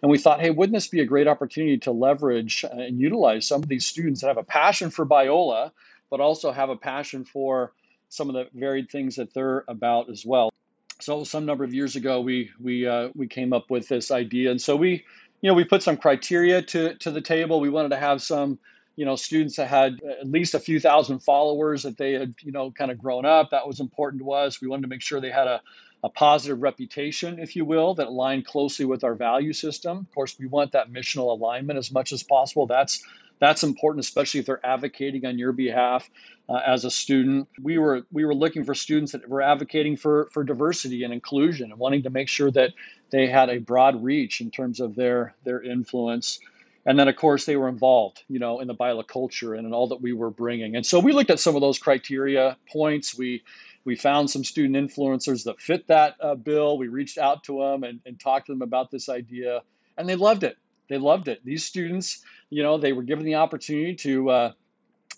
And 0.02 0.10
we 0.10 0.18
thought, 0.18 0.42
hey, 0.42 0.50
wouldn't 0.50 0.76
this 0.76 0.88
be 0.88 1.02
a 1.02 1.06
great 1.06 1.28
opportunity 1.28 1.78
to 1.80 1.92
leverage 1.92 2.66
and 2.70 3.00
utilize 3.00 3.46
some 3.46 3.62
of 3.62 3.70
these 3.70 3.86
students 3.86 4.22
that 4.22 4.28
have 4.28 4.38
a 4.38 4.44
passion 4.44 4.90
for 4.90 5.06
Biola, 5.06 5.72
but 6.10 6.20
also 6.20 6.52
have 6.52 6.70
a 6.70 6.76
passion 6.76 7.24
for 7.24 7.74
some 8.10 8.28
of 8.30 8.36
the 8.36 8.48
varied 8.60 8.90
things 8.90 9.16
that 9.16 9.34
they're 9.34 9.64
about 9.68 10.10
as 10.10 10.26
well. 10.26 10.52
So 11.00 11.24
some 11.24 11.46
number 11.46 11.64
of 11.64 11.74
years 11.74 11.96
ago, 11.96 12.22
we 12.22 12.52
we 12.60 12.86
uh, 12.88 13.10
we 13.16 13.28
came 13.28 13.54
up 13.54 13.72
with 13.72 13.88
this 13.88 14.12
idea, 14.12 14.52
and 14.52 14.62
so 14.62 14.76
we, 14.76 15.04
you 15.42 15.50
know, 15.50 15.54
we 15.56 15.64
put 15.64 15.82
some 15.82 15.98
criteria 15.98 16.62
to 16.62 16.96
to 16.96 17.12
the 17.12 17.22
table. 17.22 17.60
We 17.60 17.70
wanted 17.70 17.90
to 17.90 17.98
have 17.98 18.22
some, 18.22 18.60
you 18.96 19.06
know, 19.06 19.16
students 19.16 19.56
that 19.56 19.68
had 19.68 20.00
at 20.20 20.28
least 20.28 20.54
a 20.54 20.60
few 20.60 20.80
thousand 20.80 21.20
followers 21.20 21.84
that 21.84 21.98
they 21.98 22.14
had, 22.14 22.36
you 22.42 22.52
know, 22.52 22.70
kind 22.72 22.92
of 22.92 23.00
grown 23.00 23.26
up. 23.26 23.50
That 23.50 23.68
was 23.68 23.80
important 23.80 24.22
to 24.22 24.32
us. 24.32 24.62
We 24.62 24.68
wanted 24.68 24.84
to 24.84 24.90
make 24.90 25.02
sure 25.02 25.20
they 25.20 25.32
had 25.32 25.48
a 25.48 25.62
a 26.04 26.10
positive 26.10 26.62
reputation, 26.62 27.40
if 27.40 27.56
you 27.56 27.64
will, 27.64 27.94
that 27.96 28.08
align 28.08 28.44
closely 28.44 28.86
with 28.86 29.04
our 29.04 29.16
value 29.16 29.54
system. 29.54 30.00
Of 30.00 30.16
course, 30.16 30.38
we 30.40 30.48
want 30.48 30.72
that 30.72 30.92
missional 30.92 31.32
alignment 31.38 31.78
as 31.78 31.92
much 31.92 32.12
as 32.12 32.24
possible. 32.24 32.66
That's 32.66 33.04
that's 33.40 33.64
important, 33.64 34.06
especially 34.06 34.40
if 34.40 34.46
they're 34.46 34.66
advocating 34.66 35.26
on 35.26 35.40
your 35.40 35.52
behalf 35.52 36.10
uh, 36.48 36.60
as 36.66 36.86
a 36.86 36.92
student. 36.92 37.48
We 37.62 37.78
were 37.80 38.04
we 38.12 38.24
were 38.24 38.36
looking 38.36 38.64
for 38.64 38.76
students 38.76 39.12
that 39.12 39.28
were 39.28 39.42
advocating 39.42 39.98
for 39.98 40.30
for 40.32 40.44
diversity 40.44 41.04
and 41.04 41.14
inclusion 41.14 41.72
and 41.72 41.80
wanting 41.80 42.04
to 42.04 42.10
make 42.10 42.30
sure 42.30 42.52
that 42.52 42.72
they 43.12 43.28
had 43.28 43.50
a 43.50 43.58
broad 43.58 44.04
reach 44.04 44.42
in 44.42 44.52
terms 44.52 44.80
of 44.80 44.96
their 44.96 45.36
their 45.44 45.62
influence. 45.62 46.40
And 46.84 46.98
then, 46.98 47.08
of 47.08 47.16
course, 47.16 47.46
they 47.46 47.58
were 47.58 47.70
involved, 47.70 48.24
you 48.28 48.40
know, 48.40 48.60
in 48.60 48.68
the 48.68 48.74
Biola 48.74 49.08
culture 49.08 49.54
and 49.54 49.68
in 49.68 49.74
all 49.74 49.88
that 49.90 50.02
we 50.02 50.14
were 50.14 50.32
bringing. 50.32 50.76
And 50.76 50.84
so 50.84 51.00
we 51.00 51.14
looked 51.14 51.30
at 51.30 51.40
some 51.40 51.54
of 51.56 51.62
those 51.62 51.78
criteria 51.78 52.58
points. 52.72 53.16
We 53.16 53.44
we 53.84 53.96
found 53.96 54.30
some 54.30 54.44
student 54.44 54.76
influencers 54.76 55.44
that 55.46 55.60
fit 55.60 55.88
that 55.88 56.16
uh, 56.22 56.36
bill. 56.36 56.78
We 56.78 56.88
reached 56.88 57.18
out 57.18 57.44
to 57.46 57.60
them 57.60 57.84
and, 57.84 58.00
and 58.06 58.20
talked 58.20 58.48
to 58.48 58.54
them 58.54 58.62
about 58.62 58.92
this 58.92 59.10
idea, 59.10 59.62
and 59.98 60.08
they 60.08 60.16
loved 60.16 60.44
it. 60.44 60.58
They 60.90 60.98
loved 60.98 61.28
it. 61.28 61.44
These 61.46 61.66
students, 61.66 62.24
you 62.50 62.64
know, 62.64 62.78
they 62.78 62.94
were 62.94 63.04
given 63.04 63.26
the 63.26 63.36
opportunity 63.36 63.96
to 63.96 64.30
uh, 64.30 64.52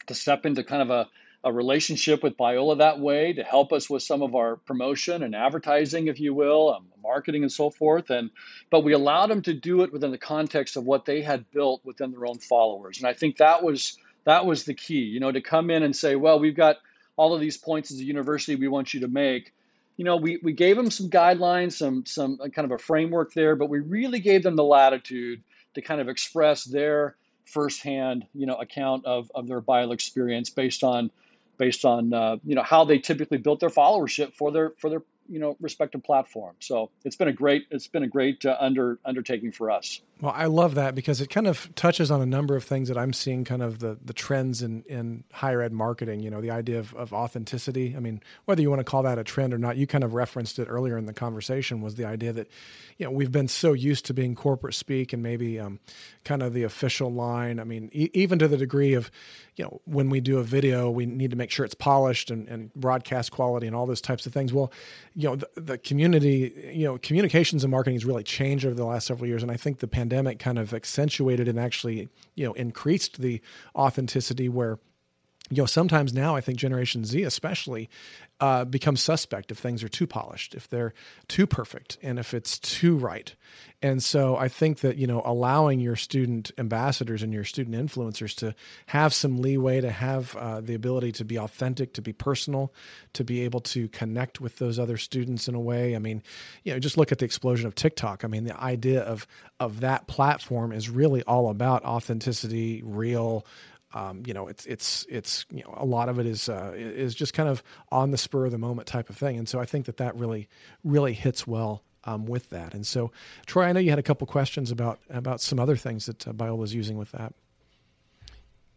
to 0.08 0.13
step 0.13 0.46
into 0.46 0.63
kind 0.63 0.82
of 0.82 0.89
a, 0.89 1.08
a 1.43 1.51
relationship 1.51 2.24
with 2.24 2.38
Biola 2.38 2.77
that 2.77 3.00
way 3.00 3.34
to 3.34 3.43
help 3.43 3.74
us 3.74 3.89
with 3.89 4.03
some 4.03 4.22
of 4.22 4.36
our 4.36 4.58
promotion 4.58 5.24
and 5.24 5.36
advertising, 5.36 6.08
if 6.08 6.20
you 6.20 6.34
will, 6.34 6.74
um, 6.74 6.88
marketing 7.01 7.43
and 7.43 7.51
so 7.51 7.70
forth. 7.70 8.10
And 8.10 8.29
but 8.70 8.84
we 8.84 8.93
allowed 8.93 9.27
them 9.27 9.41
to 9.43 9.53
do 9.53 9.82
it 9.82 9.91
within 9.91 10.12
the 10.12 10.17
context 10.17 10.77
of 10.77 10.86
what 10.86 11.05
they 11.05 11.22
had 11.22 11.50
built 11.51 11.82
within 11.84 12.12
their 12.12 12.25
own 12.25 12.39
followers. 12.39 13.00
And 13.00 13.08
I 13.08 13.13
think 13.13 13.38
that 13.38 13.63
was 13.63 13.98
that 14.25 14.46
was 14.46 14.63
the 14.63 14.74
key, 14.74 15.01
you 15.01 15.20
know, 15.20 15.32
to 15.32 15.41
come 15.41 15.70
in 15.70 15.84
and 15.84 15.96
say, 15.96 16.15
well, 16.15 16.39
we've 16.39 16.55
got 16.55 16.77
all 17.15 17.34
of 17.34 17.41
these 17.41 17.58
points 17.58 17.91
as 17.91 18.00
a 18.00 18.03
university 18.03 18.55
we 18.55 18.67
want 18.67 18.93
you 18.93 19.01
to 19.01 19.08
make. 19.08 19.53
You 19.98 20.05
know 20.05 20.17
we, 20.17 20.39
we 20.41 20.53
gave 20.53 20.75
them 20.75 20.89
some 20.89 21.10
guidelines 21.10 21.74
some 21.74 22.05
some 22.05 22.39
uh, 22.41 22.50
kind 22.50 22.65
of 22.65 22.72
a 22.72 22.79
framework 22.79 23.34
there 23.34 23.55
but 23.55 23.70
we 23.70 23.79
really 23.79 24.20
gave 24.20 24.41
them 24.41 24.55
the 24.55 24.63
latitude 24.63 25.43
to 25.75 25.82
kind 25.82 26.01
of 26.01 26.10
express 26.10 26.63
their 26.63 27.15
firsthand 27.46 28.25
you 28.34 28.48
know 28.48 28.55
account 28.55 29.05
of, 29.05 29.32
of 29.36 29.48
their 29.48 29.62
bio 29.62 29.91
experience 29.91 30.50
based 30.50 30.84
on 30.84 31.12
based 31.58 31.86
on 31.86 32.13
uh, 32.13 32.38
you 32.43 32.55
know 32.55 32.63
how 32.63 32.84
they 32.84 32.98
typically 32.98 33.38
built 33.38 33.60
their 33.60 33.70
followership 33.70 34.34
for 34.34 34.51
their 34.51 34.74
for 34.77 34.89
their 34.89 35.03
you 35.33 35.39
know 35.39 35.57
respective 35.59 36.03
platforms. 36.03 36.57
So 36.59 36.91
it's 37.03 37.15
been 37.15 37.27
a 37.27 37.33
great 37.33 37.65
it's 37.71 37.87
been 37.87 38.03
a 38.03 38.07
great 38.07 38.45
uh, 38.45 38.55
under 38.59 38.99
undertaking 39.03 39.51
for 39.51 39.71
us. 39.71 39.99
Well, 40.21 40.33
I 40.33 40.45
love 40.45 40.75
that 40.75 40.95
because 40.95 41.19
it 41.19 41.29
kind 41.29 41.47
of 41.47 41.73
touches 41.75 42.09
on 42.09 42.21
a 42.21 42.25
number 42.25 42.55
of 42.55 42.63
things 42.63 42.87
that 42.87 42.97
I'm 42.97 43.11
seeing 43.11 43.43
kind 43.43 43.61
of 43.61 43.79
the, 43.79 43.97
the 44.05 44.13
trends 44.13 44.61
in, 44.61 44.83
in 44.83 45.25
higher 45.33 45.61
ed 45.61 45.73
marketing, 45.73 46.21
you 46.21 46.29
know, 46.29 46.39
the 46.39 46.51
idea 46.51 46.79
of, 46.79 46.93
of 46.93 47.11
authenticity. 47.11 47.93
I 47.97 47.99
mean, 47.99 48.21
whether 48.45 48.61
you 48.61 48.69
want 48.69 48.79
to 48.79 48.85
call 48.85 49.03
that 49.03 49.17
a 49.17 49.25
trend 49.25 49.53
or 49.53 49.57
not, 49.57 49.75
you 49.75 49.85
kind 49.85 50.03
of 50.03 50.13
referenced 50.13 50.59
it 50.59 50.67
earlier 50.69 50.97
in 50.97 51.07
the 51.07 51.13
conversation 51.13 51.81
was 51.81 51.95
the 51.95 52.05
idea 52.05 52.31
that, 52.31 52.47
you 52.97 53.05
know, 53.05 53.11
we've 53.11 53.33
been 53.33 53.49
so 53.49 53.73
used 53.73 54.05
to 54.05 54.13
being 54.13 54.33
corporate 54.33 54.75
speak 54.75 55.11
and 55.11 55.21
maybe 55.21 55.59
um, 55.59 55.79
kind 56.23 56.41
of 56.41 56.53
the 56.53 56.63
official 56.63 57.11
line. 57.11 57.59
I 57.59 57.65
mean, 57.65 57.89
e- 57.91 58.11
even 58.13 58.39
to 58.39 58.47
the 58.47 58.55
degree 58.55 58.93
of, 58.93 59.11
you 59.57 59.65
know, 59.65 59.81
when 59.83 60.09
we 60.09 60.21
do 60.21 60.37
a 60.37 60.43
video, 60.43 60.89
we 60.89 61.05
need 61.05 61.31
to 61.31 61.37
make 61.37 61.51
sure 61.51 61.65
it's 61.65 61.75
polished 61.75 62.31
and, 62.31 62.47
and 62.47 62.73
broadcast 62.75 63.31
quality 63.31 63.67
and 63.67 63.75
all 63.75 63.87
those 63.87 64.01
types 64.01 64.25
of 64.25 64.31
things. 64.31 64.53
Well, 64.53 64.71
you 65.23 65.29
know, 65.29 65.35
the, 65.37 65.49
the 65.55 65.77
community, 65.77 66.71
you 66.73 66.83
know, 66.83 66.97
communications 66.97 67.63
and 67.63 67.71
marketing 67.71 67.95
has 67.95 68.05
really 68.05 68.23
changed 68.23 68.65
over 68.65 68.75
the 68.75 68.85
last 68.85 69.07
several 69.07 69.27
years. 69.27 69.41
And 69.41 69.51
I 69.51 69.57
think 69.57 69.79
the 69.79 69.87
pandemic 69.87 70.13
pandemic 70.13 70.39
kind 70.39 70.59
of 70.59 70.73
accentuated 70.73 71.47
and 71.47 71.59
actually, 71.59 72.09
you 72.35 72.45
know, 72.45 72.53
increased 72.53 73.21
the 73.21 73.41
authenticity 73.75 74.49
where 74.49 74.79
you 75.50 75.62
know 75.62 75.65
sometimes 75.65 76.13
now 76.13 76.35
i 76.35 76.41
think 76.41 76.57
generation 76.57 77.05
z 77.05 77.23
especially 77.23 77.89
uh, 78.39 78.65
becomes 78.65 79.01
suspect 79.01 79.51
if 79.51 79.57
things 79.57 79.83
are 79.83 79.89
too 79.89 80.07
polished 80.07 80.53
if 80.53 80.67
they're 80.67 80.93
too 81.29 81.47
perfect 81.47 81.97
and 82.01 82.19
if 82.19 82.33
it's 82.33 82.59
too 82.59 82.97
right. 82.97 83.35
And 83.81 84.03
so 84.03 84.35
i 84.35 84.50
think 84.50 84.79
that 84.79 84.97
you 84.97 85.07
know 85.07 85.21
allowing 85.23 85.79
your 85.79 85.95
student 85.95 86.51
ambassadors 86.57 87.23
and 87.23 87.33
your 87.33 87.43
student 87.43 87.75
influencers 87.75 88.35
to 88.38 88.55
have 88.88 89.13
some 89.13 89.41
leeway 89.41 89.79
to 89.79 89.91
have 89.91 90.35
uh, 90.35 90.59
the 90.59 90.73
ability 90.73 91.12
to 91.13 91.25
be 91.25 91.38
authentic 91.38 91.93
to 91.93 92.01
be 92.01 92.12
personal 92.12 92.73
to 93.13 93.23
be 93.23 93.41
able 93.41 93.59
to 93.62 93.88
connect 93.89 94.41
with 94.41 94.57
those 94.57 94.79
other 94.79 94.97
students 94.97 95.47
in 95.47 95.55
a 95.55 95.62
way. 95.62 95.95
I 95.95 96.00
mean 96.00 96.21
you 96.63 96.73
know 96.73 96.79
just 96.79 96.97
look 96.97 97.12
at 97.12 97.19
the 97.19 97.25
explosion 97.25 97.67
of 97.67 97.75
tiktok. 97.75 98.25
I 98.25 98.27
mean 98.27 98.43
the 98.43 98.59
idea 98.59 99.03
of 99.03 99.27
of 99.59 99.81
that 99.81 100.07
platform 100.07 100.73
is 100.73 100.89
really 100.89 101.23
all 101.23 101.50
about 101.50 101.85
authenticity 101.85 102.81
real 102.83 103.45
um, 103.93 104.23
you 104.25 104.33
know, 104.33 104.47
it's 104.47 104.65
it's 104.65 105.05
it's 105.09 105.45
you 105.51 105.63
know 105.63 105.73
a 105.77 105.85
lot 105.85 106.09
of 106.09 106.19
it 106.19 106.25
is 106.25 106.50
uh, 106.50 106.73
is 106.75 107.13
just 107.13 107.33
kind 107.33 107.47
of 107.47 107.63
on 107.91 108.12
the 108.12 108.17
spur 108.17 108.45
of 108.45 108.51
the 108.51 108.57
moment 108.57 108.88
type 108.88 109.09
of 109.09 109.17
thing, 109.17 109.38
and 109.38 109.47
so 109.47 109.59
I 109.59 109.65
think 109.65 109.85
that 109.85 109.97
that 109.97 110.15
really 110.15 110.50
really 110.83 111.13
hits 111.13 111.45
well 111.45 111.83
um, 112.05 112.25
with 112.25 112.50
that. 112.50 112.73
And 112.73 112.85
so, 112.85 113.12
Troy, 113.45 113.65
I 113.65 113.71
know 113.71 113.79
you 113.79 113.91
had 113.91 114.00
a 114.00 114.03
couple 114.03 114.25
questions 114.27 114.71
about 114.71 115.00
about 115.09 115.41
some 115.41 115.59
other 115.59 115.75
things 115.75 116.07
that 116.07 116.27
uh, 116.27 116.62
is 116.62 116.73
using 116.73 116.97
with 116.97 117.12
that. 117.12 117.33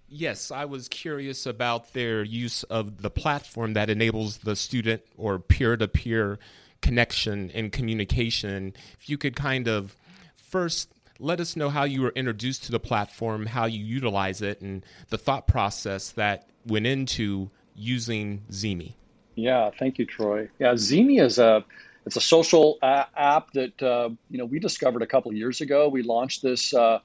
Yes, 0.09 0.51
I 0.53 0.67
was 0.67 0.89
curious 0.89 1.47
about 1.47 1.93
their 1.93 2.23
use 2.23 2.63
of 2.65 3.03
the 3.03 3.11
platform 3.11 3.73
that 3.73 3.91
enables 3.91 4.39
the 4.39 4.55
student 4.55 5.03
or 5.17 5.41
peer 5.41 5.77
to 5.77 5.89
peer 5.89 6.39
connection 6.81 7.51
and 7.53 7.73
communication. 7.73 8.75
If 9.01 9.09
you 9.09 9.19
could 9.19 9.35
kind 9.35 9.67
of 9.67 9.97
first 10.37 10.91
let 11.19 11.41
us 11.41 11.57
know 11.57 11.71
how 11.71 11.85
you 11.85 12.03
were 12.03 12.13
introduced 12.15 12.65
to 12.65 12.73
the 12.73 12.81
platform, 12.81 13.47
how 13.47 13.67
you 13.67 13.85
utilize 13.85 14.43
it, 14.43 14.61
and 14.61 14.85
the 15.09 15.19
thought 15.19 15.47
process 15.47 16.11
that 16.13 16.49
went 16.67 16.87
into 16.87 17.51
using 17.75 18.43
ZeeMee. 18.51 18.95
Yeah, 19.35 19.71
thank 19.79 19.99
you, 19.99 20.07
Troy. 20.07 20.49
Yeah, 20.59 20.73
ZeeMee 20.73 21.21
is 21.21 21.39
a 21.39 21.65
it's 22.07 22.17
a 22.17 22.21
social 22.21 22.79
a- 22.83 23.07
app 23.17 23.53
that 23.53 23.83
uh, 23.83 24.11
you 24.31 24.39
know 24.39 24.45
we 24.45 24.59
discovered 24.59 25.03
a 25.03 25.07
couple 25.07 25.33
years 25.33 25.61
ago. 25.61 25.89
We 25.89 26.03
launched 26.03 26.43
this 26.43 26.73
uh, 26.73 27.01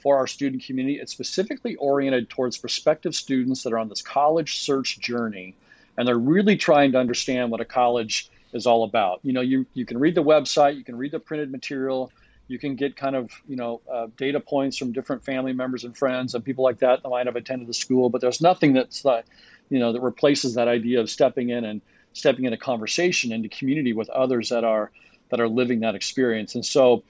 for 0.00 0.16
our 0.16 0.26
student 0.26 0.64
community. 0.64 0.98
It's 0.98 1.12
specifically 1.12 1.76
oriented 1.76 2.28
towards 2.28 2.58
prospective 2.58 3.14
students 3.14 3.62
that 3.62 3.72
are 3.72 3.78
on 3.78 3.88
this 3.88 4.02
college 4.02 4.58
search 4.58 5.00
journey, 5.00 5.54
and 5.96 6.06
they're 6.06 6.18
really 6.18 6.56
trying 6.56 6.92
to 6.92 6.98
understand 6.98 7.50
what 7.50 7.60
a 7.60 7.64
college 7.64 8.30
is 8.52 8.66
all 8.66 8.84
about. 8.84 9.20
You 9.22 9.32
know, 9.32 9.40
you 9.40 9.66
you 9.72 9.86
can 9.86 9.98
read 9.98 10.14
the 10.14 10.22
website, 10.24 10.76
you 10.76 10.84
can 10.84 10.96
read 10.96 11.12
the 11.12 11.20
printed 11.20 11.50
material, 11.50 12.12
you 12.50 12.58
can 12.58 12.74
get 12.74 12.96
kind 12.96 13.14
of 13.14 13.30
you 13.48 13.56
know 13.56 13.80
uh, 13.90 14.08
data 14.16 14.40
points 14.40 14.76
from 14.76 14.92
different 14.92 15.24
family 15.24 15.52
members 15.52 15.84
and 15.84 15.96
friends 15.96 16.34
and 16.34 16.44
people 16.44 16.64
like 16.64 16.78
that 16.78 17.02
that 17.02 17.08
might 17.08 17.26
have 17.26 17.36
attended 17.36 17.68
the 17.68 17.74
school 17.74 18.10
but 18.10 18.20
there's 18.20 18.40
nothing 18.40 18.72
that's 18.72 19.06
uh, 19.06 19.22
you 19.70 19.78
know 19.78 19.92
that 19.92 20.00
replaces 20.00 20.54
that 20.54 20.68
idea 20.68 21.00
of 21.00 21.08
stepping 21.08 21.50
in 21.50 21.64
and 21.64 21.80
stepping 22.12 22.44
into 22.44 22.56
conversation 22.56 23.32
into 23.32 23.48
community 23.48 23.92
with 23.92 24.10
others 24.10 24.48
that 24.48 24.64
are 24.64 24.90
that 25.30 25.40
are 25.40 25.48
living 25.48 25.80
that 25.80 25.94
experience. 25.94 26.54
And 26.54 26.64
so 26.64 27.02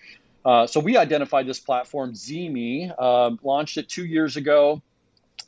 uh, 0.44 0.66
so 0.66 0.80
we 0.80 0.96
identified 0.96 1.46
this 1.46 1.60
platform 1.60 2.14
ZeeMee, 2.14 2.94
uh, 2.98 3.30
launched 3.42 3.76
it 3.76 3.88
two 3.88 4.06
years 4.06 4.36
ago 4.36 4.80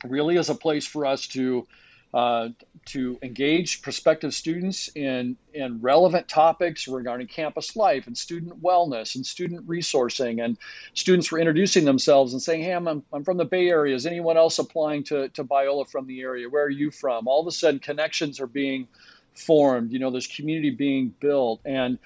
really 0.05 0.37
as 0.37 0.49
a 0.49 0.55
place 0.55 0.85
for 0.85 1.05
us 1.05 1.27
to 1.27 1.65
uh, 2.13 2.49
to 2.85 3.17
engage 3.23 3.81
prospective 3.81 4.33
students 4.33 4.89
in, 4.95 5.35
in 5.53 5.81
relevant 5.81 6.27
topics 6.27 6.87
regarding 6.87 7.27
campus 7.27 7.75
life 7.75 8.07
and 8.07 8.17
student 8.17 8.61
wellness 8.61 9.15
and 9.15 9.25
student 9.25 9.65
resourcing. 9.67 10.43
And 10.43 10.57
students 10.93 11.31
were 11.31 11.39
introducing 11.39 11.85
themselves 11.85 12.33
and 12.33 12.41
saying, 12.41 12.63
Hey, 12.63 12.71
I'm, 12.71 12.87
I'm 12.87 13.23
from 13.23 13.37
the 13.37 13.45
Bay 13.45 13.69
Area. 13.69 13.95
Is 13.95 14.05
anyone 14.05 14.37
else 14.37 14.59
applying 14.59 15.03
to, 15.05 15.29
to 15.29 15.43
Biola 15.43 15.87
from 15.87 16.05
the 16.05 16.21
area? 16.21 16.49
Where 16.49 16.63
are 16.63 16.69
you 16.69 16.91
from? 16.91 17.27
All 17.27 17.41
of 17.41 17.47
a 17.47 17.51
sudden, 17.51 17.79
connections 17.79 18.39
are 18.39 18.47
being 18.47 18.87
formed. 19.33 19.91
You 19.91 19.99
know, 19.99 20.11
there's 20.11 20.27
community 20.27 20.69
being 20.69 21.13
built. 21.19 21.61
And 21.65 21.97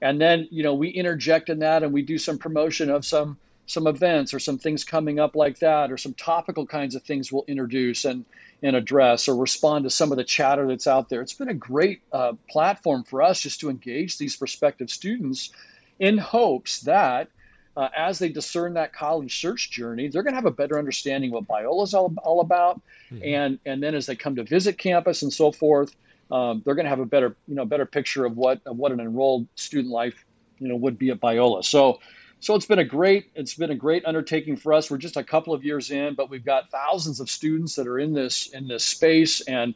and 0.00 0.20
then, 0.20 0.48
you 0.50 0.64
know, 0.64 0.74
we 0.74 0.88
interject 0.88 1.48
in 1.48 1.60
that 1.60 1.84
and 1.84 1.92
we 1.92 2.02
do 2.02 2.18
some 2.18 2.36
promotion 2.36 2.90
of 2.90 3.04
some 3.06 3.38
some 3.66 3.86
events 3.86 4.34
or 4.34 4.38
some 4.38 4.58
things 4.58 4.84
coming 4.84 5.18
up 5.18 5.36
like 5.36 5.58
that 5.60 5.90
or 5.90 5.96
some 5.96 6.14
topical 6.14 6.66
kinds 6.66 6.94
of 6.94 7.02
things 7.02 7.32
we'll 7.32 7.44
introduce 7.46 8.04
and 8.04 8.24
and 8.62 8.76
address 8.76 9.28
or 9.28 9.36
respond 9.36 9.84
to 9.84 9.90
some 9.90 10.12
of 10.12 10.18
the 10.18 10.24
chatter 10.24 10.68
that's 10.68 10.86
out 10.86 11.08
there. 11.08 11.20
It's 11.20 11.32
been 11.32 11.48
a 11.48 11.54
great 11.54 12.00
uh, 12.12 12.34
platform 12.48 13.02
for 13.02 13.20
us 13.20 13.40
just 13.40 13.58
to 13.60 13.70
engage 13.70 14.18
these 14.18 14.36
prospective 14.36 14.88
students 14.88 15.50
in 15.98 16.16
hopes 16.16 16.80
that 16.82 17.28
uh, 17.76 17.88
as 17.96 18.18
they 18.18 18.28
discern 18.28 18.74
that 18.74 18.92
college 18.92 19.40
search 19.40 19.70
journey, 19.70 20.08
they're 20.08 20.22
going 20.22 20.34
to 20.34 20.36
have 20.36 20.46
a 20.46 20.50
better 20.50 20.78
understanding 20.78 21.30
of 21.30 21.48
what 21.48 21.64
Biola 21.64 21.84
is 21.84 21.94
all, 21.94 22.14
all 22.22 22.40
about, 22.40 22.80
mm-hmm. 23.10 23.24
and 23.24 23.58
and 23.64 23.82
then 23.82 23.94
as 23.94 24.06
they 24.06 24.14
come 24.14 24.36
to 24.36 24.44
visit 24.44 24.76
campus 24.76 25.22
and 25.22 25.32
so 25.32 25.50
forth, 25.50 25.96
um, 26.30 26.62
they're 26.64 26.74
going 26.74 26.84
to 26.84 26.90
have 26.90 27.00
a 27.00 27.06
better 27.06 27.34
you 27.48 27.54
know 27.54 27.64
better 27.64 27.86
picture 27.86 28.24
of 28.26 28.36
what 28.36 28.60
of 28.66 28.76
what 28.76 28.92
an 28.92 29.00
enrolled 29.00 29.46
student 29.54 29.92
life 29.92 30.24
you 30.58 30.68
know 30.68 30.76
would 30.76 30.98
be 30.98 31.10
at 31.10 31.20
Biola. 31.20 31.64
So 31.64 32.00
so 32.42 32.56
it's 32.56 32.66
been 32.66 32.80
a 32.80 32.84
great 32.84 33.30
it's 33.36 33.54
been 33.54 33.70
a 33.70 33.74
great 33.76 34.04
undertaking 34.04 34.56
for 34.56 34.72
us. 34.72 34.90
We're 34.90 34.98
just 34.98 35.16
a 35.16 35.22
couple 35.22 35.54
of 35.54 35.64
years 35.64 35.92
in, 35.92 36.14
but 36.16 36.28
we've 36.28 36.44
got 36.44 36.72
thousands 36.72 37.20
of 37.20 37.30
students 37.30 37.76
that 37.76 37.86
are 37.86 38.00
in 38.00 38.12
this 38.12 38.48
in 38.48 38.66
this 38.66 38.84
space. 38.84 39.42
And 39.42 39.74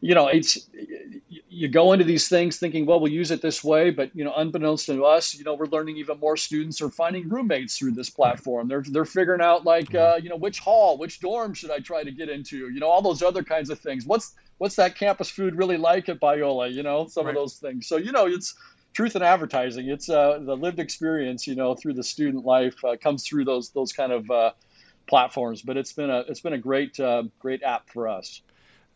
you 0.00 0.14
know 0.14 0.26
it's 0.28 0.70
you 1.50 1.68
go 1.68 1.92
into 1.92 2.06
these 2.06 2.28
things 2.28 2.56
thinking 2.56 2.86
well 2.86 2.98
we'll 2.98 3.12
use 3.12 3.30
it 3.30 3.42
this 3.42 3.62
way. 3.62 3.90
But 3.90 4.10
you 4.16 4.24
know 4.24 4.32
unbeknownst 4.34 4.86
to 4.86 5.04
us 5.04 5.34
you 5.34 5.44
know 5.44 5.52
we're 5.52 5.66
learning 5.66 5.98
even 5.98 6.18
more. 6.18 6.34
Students 6.38 6.80
are 6.80 6.88
finding 6.88 7.28
roommates 7.28 7.76
through 7.76 7.90
this 7.90 8.08
platform. 8.08 8.68
They're 8.68 8.84
they're 8.88 9.04
figuring 9.04 9.42
out 9.42 9.66
like 9.66 9.94
uh, 9.94 10.18
you 10.20 10.30
know 10.30 10.36
which 10.36 10.60
hall 10.60 10.96
which 10.96 11.20
dorm 11.20 11.52
should 11.52 11.70
i 11.70 11.78
try 11.78 12.02
to 12.02 12.10
get 12.10 12.30
into? 12.30 12.70
You 12.70 12.80
know 12.80 12.88
all 12.88 13.02
those 13.02 13.22
other 13.22 13.44
kinds 13.44 13.68
of 13.68 13.78
things. 13.78 14.06
What's 14.06 14.32
what's 14.56 14.76
that 14.76 14.96
campus 14.96 15.28
food 15.28 15.56
really 15.56 15.76
like 15.76 16.08
at 16.08 16.20
biola? 16.20 16.72
You 16.72 16.84
know 16.84 17.06
some 17.06 17.26
right. 17.26 17.36
of 17.36 17.38
those 17.38 17.56
things. 17.56 17.86
So 17.86 17.98
you 17.98 18.12
know 18.12 18.26
it's 18.26 18.54
truth 18.92 19.16
in 19.16 19.22
advertising. 19.22 19.88
It's 19.88 20.08
uh, 20.08 20.38
the 20.42 20.56
lived 20.56 20.78
experience, 20.78 21.46
you 21.46 21.54
know, 21.54 21.74
through 21.74 21.94
the 21.94 22.02
student 22.02 22.44
life 22.44 22.76
uh, 22.84 22.96
comes 22.96 23.26
through 23.26 23.44
those 23.44 23.70
those 23.70 23.92
kind 23.92 24.12
of 24.12 24.30
uh, 24.30 24.52
platforms. 25.06 25.62
But 25.62 25.76
it's 25.76 25.92
been 25.92 26.10
a 26.10 26.20
it's 26.28 26.40
been 26.40 26.52
a 26.52 26.58
great 26.58 26.98
uh, 26.98 27.24
great 27.38 27.62
app 27.62 27.88
for 27.90 28.08
us. 28.08 28.42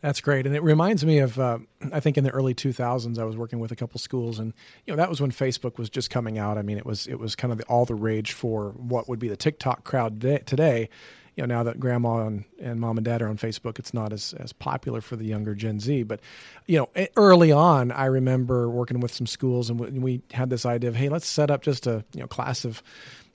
That's 0.02 0.20
great, 0.20 0.46
and 0.46 0.54
it 0.54 0.62
reminds 0.62 1.04
me 1.04 1.18
of 1.20 1.38
uh, 1.38 1.58
I 1.92 2.00
think 2.00 2.18
in 2.18 2.24
the 2.24 2.30
early 2.30 2.54
2000s 2.54 3.18
I 3.18 3.24
was 3.24 3.36
working 3.36 3.60
with 3.60 3.72
a 3.72 3.76
couple 3.76 3.98
schools, 3.98 4.38
and 4.38 4.52
you 4.86 4.92
know 4.92 4.96
that 4.96 5.08
was 5.08 5.20
when 5.20 5.30
Facebook 5.30 5.78
was 5.78 5.88
just 5.88 6.10
coming 6.10 6.38
out. 6.38 6.58
I 6.58 6.62
mean, 6.62 6.78
it 6.78 6.86
was 6.86 7.06
it 7.06 7.18
was 7.18 7.34
kind 7.34 7.50
of 7.50 7.58
the, 7.58 7.64
all 7.64 7.86
the 7.86 7.94
rage 7.94 8.32
for 8.32 8.70
what 8.76 9.08
would 9.08 9.18
be 9.18 9.28
the 9.28 9.36
TikTok 9.36 9.84
crowd 9.84 10.20
today 10.20 10.90
you 11.36 11.46
know 11.46 11.54
now 11.54 11.62
that 11.62 11.78
grandma 11.78 12.26
and, 12.26 12.44
and 12.60 12.80
mom 12.80 12.96
and 12.98 13.04
dad 13.04 13.22
are 13.22 13.28
on 13.28 13.36
Facebook, 13.36 13.78
it's 13.78 13.94
not 13.94 14.12
as 14.12 14.34
as 14.38 14.52
popular 14.52 15.00
for 15.00 15.16
the 15.16 15.24
younger 15.24 15.54
Gen 15.54 15.78
Z. 15.80 16.02
But 16.04 16.20
you 16.66 16.78
know, 16.78 17.06
early 17.16 17.52
on, 17.52 17.92
I 17.92 18.06
remember 18.06 18.68
working 18.70 19.00
with 19.00 19.12
some 19.12 19.26
schools, 19.26 19.70
and 19.70 20.02
we, 20.02 20.22
had 20.32 20.50
this 20.50 20.66
idea 20.66 20.88
of, 20.88 20.96
hey, 20.96 21.08
let's 21.08 21.26
set 21.26 21.50
up 21.50 21.62
just 21.62 21.86
a 21.86 22.04
you 22.14 22.20
know 22.20 22.26
class 22.26 22.64
of 22.64 22.82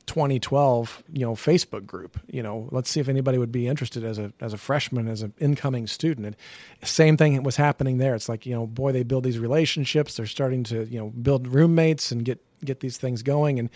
2012 0.07 1.03
you 1.13 1.23
know 1.23 1.35
facebook 1.35 1.85
group 1.85 2.19
you 2.27 2.41
know 2.41 2.67
let's 2.71 2.89
see 2.89 2.99
if 2.99 3.07
anybody 3.07 3.37
would 3.37 3.51
be 3.51 3.67
interested 3.67 4.03
as 4.03 4.17
a 4.17 4.33
as 4.41 4.51
a 4.51 4.57
freshman 4.57 5.07
as 5.07 5.21
an 5.21 5.31
incoming 5.39 5.85
student. 5.85 6.25
And 6.25 6.35
same 6.83 7.17
thing 7.17 7.41
was 7.43 7.55
happening 7.55 7.99
there. 7.99 8.15
It's 8.15 8.27
like 8.27 8.45
you 8.45 8.55
know 8.55 8.65
boy 8.65 8.91
they 8.91 9.03
build 9.03 9.23
these 9.23 9.39
relationships. 9.39 10.17
They're 10.17 10.25
starting 10.25 10.63
to 10.65 10.85
you 10.85 10.99
know 10.99 11.09
build 11.09 11.47
roommates 11.47 12.11
and 12.11 12.25
get 12.25 12.43
get 12.65 12.79
these 12.79 12.97
things 12.97 13.21
going. 13.23 13.59
And 13.59 13.69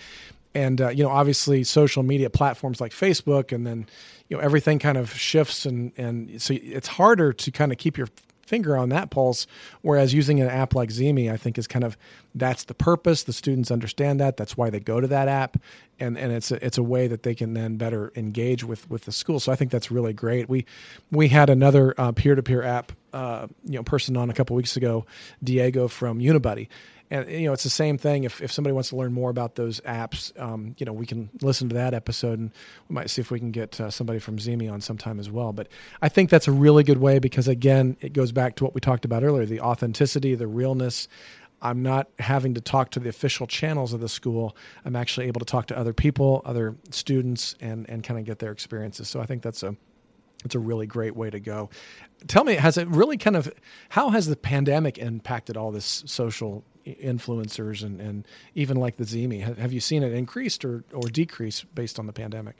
and 0.56 0.82
uh, 0.82 0.90
you 0.90 1.04
know 1.04 1.10
obviously 1.10 1.64
social 1.64 2.02
media 2.02 2.30
platforms 2.30 2.82
like 2.82 2.92
facebook 2.92 3.52
and 3.52 3.68
then 3.68 3.86
you 4.30 4.38
know 4.38 4.42
everything 4.42 4.80
kind 4.80 4.98
of 4.98 5.14
shifts 5.14 5.66
and 5.66 5.92
and 5.98 6.42
so 6.42 6.56
it's 6.56 6.88
harder 6.88 7.32
to 7.32 7.52
kind 7.52 7.72
of 7.72 7.78
keep 7.78 7.98
your 7.98 8.08
finger 8.42 8.78
on 8.78 8.90
that 8.90 9.10
pulse 9.10 9.48
whereas 9.82 10.14
using 10.14 10.40
an 10.40 10.48
app 10.48 10.74
like 10.74 10.90
ZeeMee 10.90 11.32
I 11.32 11.38
think 11.38 11.58
is 11.58 11.68
kind 11.68 11.84
of 11.84 11.98
that's 12.36 12.66
the 12.66 12.74
purpose. 12.74 13.24
The 13.24 13.34
students 13.34 13.72
understand 13.72 14.20
that. 14.20 14.36
That's 14.36 14.58
why 14.58 14.70
they 14.70 14.82
go 14.82 15.00
to 15.00 15.08
that 15.08 15.28
app. 15.28 15.58
And 16.00 16.18
and 16.18 16.34
it's 16.34 16.52
a, 16.52 16.64
it's 16.64 16.78
a 16.78 16.84
way 16.84 17.08
that 17.08 17.24
they 17.24 17.34
can 17.34 17.54
then 17.54 17.78
better 17.78 18.12
engage 18.16 18.64
with 18.64 18.90
with 18.90 19.06
the 19.06 19.14
school. 19.14 19.40
So 19.40 19.52
I 19.52 19.56
think 19.56 19.72
that's 19.72 19.90
really 19.90 20.14
great. 20.14 20.50
We 20.50 20.66
we 21.12 21.30
had 21.30 21.50
another 21.50 21.96
uh, 21.98 22.12
peer-to-peer 22.12 22.62
app 22.62 22.92
uh, 23.14 23.48
you 23.64 23.78
know 23.78 23.84
person 23.84 24.18
on 24.18 24.30
a 24.30 24.34
couple 24.34 24.58
weeks 24.58 24.76
ago 24.76 25.06
Diego 25.42 25.88
from 25.88 26.20
Unibuddy 26.20 26.68
and 27.12 27.30
you 27.30 27.46
know 27.48 27.54
it's 27.54 27.64
the 27.64 27.70
same 27.70 27.98
thing. 27.98 28.24
If 28.24 28.42
if 28.42 28.52
somebody 28.52 28.74
wants 28.74 28.90
to 28.90 28.96
learn 28.96 29.14
more 29.14 29.30
about 29.30 29.56
those 29.56 29.80
apps, 29.82 30.38
um, 30.40 30.76
you 30.78 30.86
know 30.86 30.94
we 30.94 31.06
can 31.06 31.30
listen 31.42 31.70
to 31.70 31.76
that 31.76 31.94
episode, 31.94 32.40
and 32.40 32.52
we 32.90 32.94
might 32.94 33.10
see 33.10 33.22
if 33.22 33.32
we 33.32 33.40
can 33.40 33.52
get 33.52 33.80
uh, 33.80 33.90
somebody 33.90 34.20
from 34.20 34.38
ZeeMee 34.38 34.72
on 34.72 34.82
sometime 34.82 35.20
as 35.20 35.30
well. 35.30 35.54
But 35.54 35.68
I 36.02 36.10
think 36.10 36.30
that's 36.30 36.48
a 36.48 36.52
really 36.52 36.84
good 36.84 36.98
way 36.98 37.20
because 37.20 37.48
again, 37.48 37.98
it 38.02 38.14
goes 38.14 38.32
back 38.32 38.56
to 38.58 38.64
what 38.64 38.74
we 38.74 38.82
talked 38.82 39.06
about 39.06 39.24
earlier: 39.24 39.46
the 39.46 39.62
authenticity, 39.62 40.36
the 40.36 40.48
realness. 40.48 41.08
I'm 41.62 41.82
not 41.82 42.10
having 42.20 42.54
to 42.56 42.62
talk 42.62 42.92
to 42.92 43.00
the 43.00 43.10
official 43.10 43.48
channels 43.48 43.94
of 43.94 44.00
the 44.00 44.10
school. 44.10 44.56
I'm 44.84 44.96
actually 44.96 45.28
able 45.28 45.40
to 45.40 45.46
talk 45.46 45.68
to 45.68 45.78
other 45.78 45.94
people, 45.94 46.42
other 46.46 46.76
students, 46.92 47.56
and 47.62 47.90
and 47.90 48.04
kind 48.04 48.20
of 48.20 48.26
get 48.26 48.40
their 48.40 48.52
experiences. 48.52 49.08
So 49.10 49.22
I 49.22 49.26
think 49.26 49.42
that's 49.42 49.64
a 49.64 49.76
it's 50.44 50.56
a 50.56 50.60
really 50.60 50.88
great 50.88 51.16
way 51.16 51.30
to 51.30 51.40
go. 51.40 51.70
Tell 52.28 52.44
me, 52.44 52.56
has 52.56 52.78
it 52.78 52.88
really 52.88 53.18
kind 53.18 53.36
of 53.36 53.52
how 53.90 54.10
has 54.10 54.28
the 54.28 54.36
pandemic 54.36 54.98
impacted 54.98 55.58
all 55.58 55.72
this 55.72 56.04
social 56.06 56.64
influencers 56.86 57.84
and, 57.84 58.00
and 58.00 58.28
even 58.54 58.78
like 58.78 58.98
the 58.98 59.04
ZeeMee? 59.04 59.42
Have, 59.42 59.58
have 59.58 59.74
you 59.74 59.80
seen 59.80 60.04
it 60.04 60.14
increased 60.14 60.64
or, 60.64 60.84
or 60.94 61.08
decrease 61.10 61.64
based 61.64 62.00
on 62.00 62.08
the 62.08 62.14
pandemic? 62.14 62.58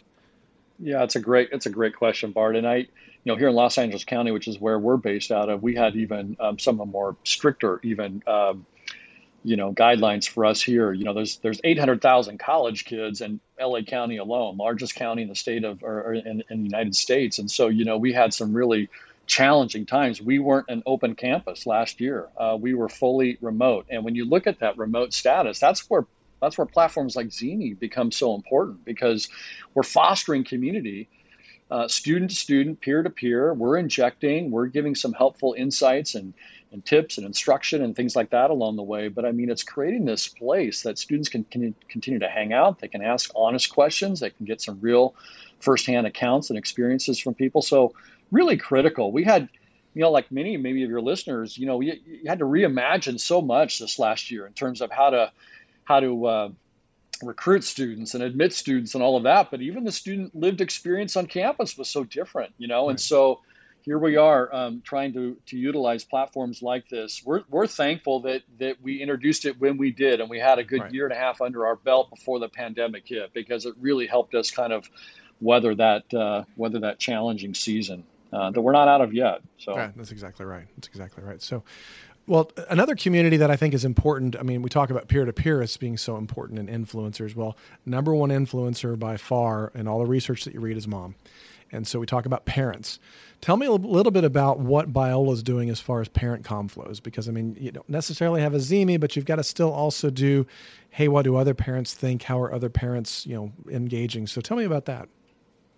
Yeah, 0.80 1.04
it's 1.04 1.16
a 1.16 1.20
great 1.20 1.50
it's 1.52 1.66
a 1.66 1.70
great 1.70 1.96
question, 1.96 2.32
Bart. 2.32 2.56
And 2.56 2.68
I, 2.68 2.76
you 2.76 2.88
know, 3.26 3.36
here 3.36 3.48
in 3.48 3.56
Los 3.56 3.78
Angeles 3.78 4.04
County, 4.04 4.32
which 4.32 4.48
is 4.48 4.60
where 4.60 4.78
we're 4.78 4.98
based 4.98 5.32
out 5.32 5.50
of, 5.50 5.64
we 5.64 5.74
had 5.76 5.96
even 5.96 6.36
um, 6.40 6.60
some 6.60 6.76
of 6.76 6.88
the 6.88 6.92
more 6.92 7.16
stricter 7.24 7.80
even 7.84 8.22
um, 8.28 8.66
you 9.46 9.56
know 9.56 9.72
guidelines 9.72 10.28
for 10.28 10.44
us 10.44 10.62
here. 10.62 10.92
You 10.92 11.06
know, 11.06 11.14
there's 11.14 11.38
there's 11.38 11.62
800,000 11.64 12.40
college 12.40 12.84
kids 12.84 13.22
in 13.22 13.40
LA 13.62 13.82
County 13.82 14.18
alone, 14.18 14.58
largest 14.58 14.96
county 14.96 15.22
in 15.22 15.30
the 15.30 15.36
state 15.36 15.64
of 15.64 15.82
or, 15.84 16.02
or 16.02 16.14
in, 16.16 16.44
in, 16.50 16.58
the 16.58 16.64
United 16.64 16.96
States, 16.96 17.40
and 17.40 17.50
so 17.50 17.68
you 17.68 17.86
know 17.86 17.98
we 17.98 18.12
had 18.12 18.34
some 18.34 18.54
really 18.54 18.90
challenging 19.28 19.86
times. 19.86 20.22
We 20.22 20.40
weren't 20.40 20.68
an 20.70 20.84
open 20.86 21.16
campus 21.16 21.66
last 21.66 22.00
year. 22.00 22.28
Uh, 22.38 22.58
we 22.60 22.74
were 22.74 22.90
fully 22.90 23.38
remote, 23.42 23.86
and 23.90 24.04
when 24.04 24.16
you 24.16 24.26
look 24.26 24.48
at 24.48 24.60
that 24.60 24.78
remote 24.78 25.14
status, 25.14 25.60
that's 25.60 25.90
where 25.90 26.06
that's 26.42 26.58
where 26.58 26.66
platforms 26.66 27.16
like 27.16 27.28
ZeeMee 27.28 27.80
become 27.80 28.12
so 28.12 28.36
important 28.36 28.86
because 28.86 29.30
we're 29.74 29.84
fostering 29.84 30.44
community. 30.44 31.08
Uh, 31.72 31.88
student 31.88 32.30
to 32.30 32.36
student, 32.36 32.80
peer 32.80 33.02
to 33.02 33.10
peer, 33.10 33.52
we're 33.52 33.78
injecting, 33.78 34.52
we're 34.52 34.68
giving 34.68 34.94
some 34.94 35.14
helpful 35.14 35.56
insights 35.58 36.14
and 36.14 36.34
and 36.76 36.86
tips 36.86 37.18
and 37.18 37.26
instruction 37.26 37.82
and 37.82 37.96
things 37.96 38.16
like 38.16 38.30
that 38.32 38.50
along 38.52 38.76
the 38.76 38.84
way. 38.84 39.08
But 39.08 39.26
I 39.26 39.32
mean, 39.32 39.50
it's 39.50 39.64
creating 39.64 40.06
this 40.06 40.28
place 40.28 40.84
that 40.84 41.00
students 41.00 41.30
can, 41.30 41.46
can 41.46 41.74
continue 41.88 42.20
to 42.20 42.28
hang 42.28 42.54
out. 42.54 42.80
They 42.80 42.90
can 42.90 43.02
ask 43.02 43.32
honest 43.34 43.72
questions. 43.72 44.20
They 44.20 44.30
can 44.30 44.46
get 44.46 44.62
some 44.62 44.78
real 44.82 45.16
firsthand 45.62 46.06
accounts 46.06 46.50
and 46.50 46.60
experiences 46.60 47.18
from 47.18 47.34
people. 47.34 47.62
So 47.62 47.94
really 48.32 48.58
critical. 48.58 49.12
We 49.12 49.24
had, 49.24 49.50
you 49.94 50.02
know, 50.02 50.12
like 50.12 50.32
many 50.32 50.58
maybe 50.58 50.84
of 50.84 50.90
your 50.90 51.02
listeners, 51.02 51.58
you 51.58 51.66
know, 51.66 51.82
you, 51.82 51.94
you 52.06 52.28
had 52.28 52.40
to 52.40 52.46
reimagine 52.46 53.20
so 53.20 53.42
much 53.42 53.80
this 53.80 54.00
last 54.00 54.32
year 54.32 54.46
in 54.46 54.54
terms 54.54 54.82
of 54.82 54.92
how 54.92 55.10
to 55.10 55.32
how 55.84 56.00
to 56.00 56.26
uh, 56.26 56.50
recruit 57.22 57.64
students 57.64 58.14
and 58.14 58.24
admit 58.24 58.54
students 58.54 58.96
and 58.96 59.04
all 59.04 59.18
of 59.18 59.24
that. 59.24 59.52
But 59.52 59.62
even 59.62 59.84
the 59.84 59.92
student 59.92 60.36
lived 60.36 60.62
experience 60.62 61.16
on 61.16 61.28
campus 61.28 61.78
was 61.78 61.90
so 61.90 62.04
different, 62.04 62.54
you 62.58 62.68
know, 62.68 62.86
right. 62.86 62.92
and 62.92 63.00
so 63.00 63.42
here 63.86 64.00
we 64.00 64.18
are 64.18 64.54
um, 64.54 64.82
trying 64.84 65.14
to, 65.14 65.38
to 65.46 65.58
utilize 65.58 66.04
platforms 66.04 66.64
like 66.64 66.90
this. 66.90 67.22
We're, 67.24 67.44
we're 67.50 67.68
thankful 67.68 68.22
that, 68.22 68.42
that 68.58 68.82
we 68.82 69.00
introduced 69.00 69.46
it 69.46 69.62
when 69.62 69.78
we 69.78 69.92
did, 69.92 70.22
and 70.22 70.28
we 70.28 70.40
had 70.40 70.58
a 70.58 70.64
good 70.64 70.82
right. 70.82 70.92
year 70.92 71.06
and 71.06 71.14
a 71.14 71.18
half 71.18 71.40
under 71.40 71.68
our 71.68 71.76
belt 71.76 72.10
before 72.10 72.40
the 72.40 72.50
pandemic 72.50 73.08
hit 73.08 73.32
because 73.32 73.68
it 73.68 73.76
really 73.80 74.08
helped 74.08 74.34
us 74.34 74.50
kind 74.50 74.74
of 74.74 74.90
weather 75.40 75.76
that 75.76 76.12
uh, 76.16 76.44
weather 76.56 76.80
that 76.80 76.98
challenging 76.98 77.54
season 77.54 78.04
uh, 78.36 78.52
that 78.52 78.62
we're 78.62 78.74
not 78.74 78.88
out 78.88 79.02
of 79.02 79.14
yet. 79.14 79.42
So 79.58 79.76
yeah, 79.76 79.92
that's 79.96 80.12
exactly 80.12 80.46
right. 80.46 80.66
That's 80.76 80.88
exactly 80.88 81.24
right. 81.24 81.42
So. 81.42 81.64
Well, 82.28 82.52
another 82.72 82.96
community 82.96 83.38
that 83.38 83.52
I 83.52 83.56
think 83.56 83.76
is 83.76 83.86
important. 83.86 84.36
I 84.36 84.42
mean, 84.42 84.64
we 84.64 84.70
talk 84.70 84.90
about 84.90 85.08
peer 85.08 85.26
to 85.26 85.32
peer 85.32 85.62
as 85.62 85.78
being 85.78 85.96
so 85.96 86.18
important 86.18 86.58
in 86.58 86.66
influencers. 86.66 87.36
Well, 87.36 87.56
number 87.86 88.16
one 88.16 88.32
influencer 88.32 88.98
by 88.98 89.18
far 89.18 89.72
in 89.76 89.88
all 89.88 90.00
the 90.00 90.08
research 90.08 90.44
that 90.46 90.56
you 90.56 90.60
read 90.60 90.76
is 90.76 90.88
mom. 90.88 91.14
And 91.72 91.88
so 91.88 92.00
we 92.00 92.08
talk 92.08 92.26
about 92.26 92.46
parents. 92.46 92.98
Tell 93.42 93.58
me 93.58 93.68
a 93.68 93.72
little 93.72 94.12
bit 94.12 94.24
about 94.24 94.60
what 94.60 94.92
Biola 94.92 95.34
is 95.34 95.44
doing 95.44 95.70
as 95.70 95.80
far 95.80 96.02
as 96.02 96.08
parent 96.08 96.44
CommFlows, 96.44 97.04
because 97.04 97.30
I 97.30 97.32
mean, 97.32 97.56
you 97.60 97.72
don't 97.72 97.88
necessarily 97.90 98.42
have 98.42 98.56
a 98.56 98.60
ZeeMee, 98.60 99.00
but 99.00 99.16
you've 99.16 99.26
got 99.26 99.36
to 99.36 99.44
still 99.44 99.72
also 99.72 100.10
do, 100.10 100.48
hey, 100.90 101.08
what 101.08 101.26
do 101.26 101.36
other 101.36 101.54
parents 101.54 101.94
think? 101.94 102.24
How 102.24 102.42
are 102.42 102.52
other 102.52 102.70
parents, 102.70 103.28
you 103.28 103.36
know, 103.36 103.52
engaging? 103.70 104.26
So 104.26 104.42
tell 104.42 104.58
me 104.58 104.64
about 104.64 104.86
that. 104.86 105.10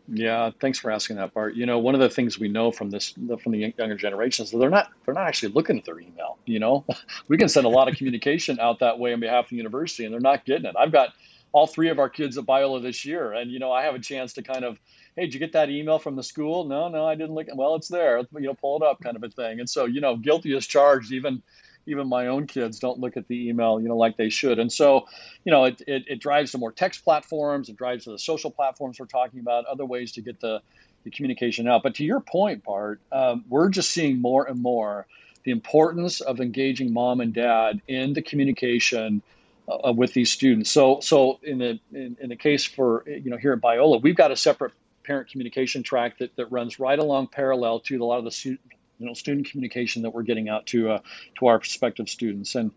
Yeah, 0.08 0.52
thanks 0.62 0.80
for 0.80 0.89
asking 0.89 1.17
that, 1.17 1.34
Bart. 1.34 1.56
You 1.56 1.65
know, 1.65 1.80
one 1.80 1.93
of 1.93 2.00
the 2.00 2.10
things 2.10 2.39
we 2.39 2.48
know 2.48 2.72
from 2.72 2.89
this 2.89 3.12
from 3.12 3.52
the 3.52 3.74
younger 3.78 3.96
generations 3.96 4.54
is 4.54 4.60
they're 4.60 4.70
not 4.70 4.89
they're 5.06 5.13
not 5.13 5.28
actually 5.28 5.52
looking 5.54 5.78
at 5.78 5.86
their 5.86 6.00
email. 6.00 6.38
You 6.46 6.60
know, 6.60 6.86
we 7.28 7.38
can 7.38 7.50
send 7.50 7.65
a 7.65 7.70
lot 7.70 7.89
of 7.89 7.96
communication 7.96 8.60
out 8.60 8.80
that 8.80 9.00
way 9.00 9.13
on 9.13 9.20
behalf 9.20 9.46
of 9.46 9.50
the 9.50 9.58
university, 9.58 10.06
and 10.06 10.13
they're 10.13 10.22
not 10.22 10.46
getting 10.46 10.65
it. 10.65 10.76
I've 10.80 10.93
got 10.93 11.10
all 11.52 11.67
three 11.67 11.89
of 11.89 12.00
our 12.00 12.10
kids 12.10 12.38
at 12.38 12.46
Biola 12.46 12.82
this 12.82 13.04
year, 13.04 13.34
and 13.34 13.52
you 13.52 13.60
know, 13.60 13.72
I 13.72 13.84
have 13.84 13.96
a 13.96 14.00
chance 14.00 14.34
to 14.34 14.43
kind 14.43 14.63
of 14.63 14.80
hey, 15.17 15.24
did 15.24 15.34
you 15.34 15.39
get 15.39 15.52
that 15.54 15.70
email 15.70 16.00
from 16.00 16.15
the 16.15 16.24
school? 16.24 16.63
No, 16.63 16.88
no, 16.88 17.06
I 17.06 17.15
didn't 17.15 17.36
look. 17.36 17.48
Well, 17.54 17.76
it's 17.76 17.89
there. 17.89 18.20
You 18.20 18.41
know, 18.41 18.54
pull 18.54 18.78
it 18.78 18.84
up, 18.84 19.02
kind 19.02 19.17
of 19.17 19.24
a 19.24 19.30
thing. 19.30 19.60
And 19.60 19.70
so, 19.70 19.86
you 19.86 20.00
know, 20.00 20.15
guilty 20.15 20.56
as 20.56 20.65
charged. 20.65 21.12
Even 21.12 21.41
even 21.88 22.08
my 22.08 22.28
own 22.28 22.47
kids 22.47 22.80
don't 22.80 23.00
look 23.00 23.17
at 23.17 23.28
the 23.28 23.50
email, 23.50 23.80
you 23.80 23.88
know, 23.88 23.97
like 23.97 24.17
they 24.17 24.30
should. 24.30 24.60
And 24.60 24.71
so, 24.71 25.08
you 25.43 25.52
know, 25.52 25.65
it, 25.65 25.82
it, 25.88 26.04
it 26.08 26.19
drives 26.19 26.52
to 26.52 26.58
more 26.58 26.71
text 26.71 27.04
platforms. 27.04 27.69
It 27.69 27.78
drives 27.78 28.04
to 28.04 28.12
the 28.12 28.19
social 28.19 28.52
platforms 28.52 29.00
we're 29.00 29.06
talking 29.06 29.39
about, 29.39 29.65
other 29.65 29.86
ways 29.86 30.12
to 30.13 30.21
get 30.21 30.39
the, 30.39 30.62
the 31.04 31.12
communication 31.12 31.67
out. 31.67 31.84
But 31.84 31.95
to 31.95 32.04
your 32.04 32.19
point, 32.19 32.63
Bart, 32.63 33.00
um, 33.12 33.45
we're 33.50 33.69
just 33.69 33.91
seeing 33.91 34.21
more 34.21 34.45
and 34.45 34.62
more 34.62 35.08
the 35.43 35.52
importance 35.52 36.19
of 36.19 36.41
engaging 36.41 36.91
mom 36.91 37.21
and 37.21 37.34
dad 37.34 37.82
in 37.88 38.13
the 38.13 38.21
communication 38.21 39.21
uh, 39.67 39.93
with 39.93 40.13
these 40.13 40.32
students. 40.32 40.69
So, 40.69 41.00
so 41.00 41.39
in 41.43 41.58
the 41.58 41.80
in, 41.93 42.17
in, 42.19 42.30
the 42.30 42.36
case 42.36 42.65
for 42.65 43.04
you 43.08 43.30
know 43.30 43.38
here 43.38 43.54
at 43.54 43.62
Biola, 43.62 44.02
we've 44.02 44.15
got 44.15 44.32
a 44.32 44.36
separate 44.36 44.73
parent 45.04 45.30
communication 45.30 45.84
track 45.84 46.17
that, 46.19 46.36
that 46.36 46.52
runs 46.52 46.80
right 46.80 47.00
along 47.00 47.28
parallel 47.28 47.80
to 47.80 47.95
a 47.95 48.04
lot 48.04 48.17
of 48.17 48.26
the 48.26 48.58
you 49.00 49.06
know, 49.06 49.14
student 49.14 49.50
communication 49.50 50.02
that 50.04 50.12
we're 50.12 50.24
getting 50.24 50.50
out 50.50 50.66
to 50.68 50.92
uh, 50.92 51.00
to 51.40 51.48
our 51.48 51.60
prospective 51.60 52.10
students. 52.10 52.56
And 52.56 52.72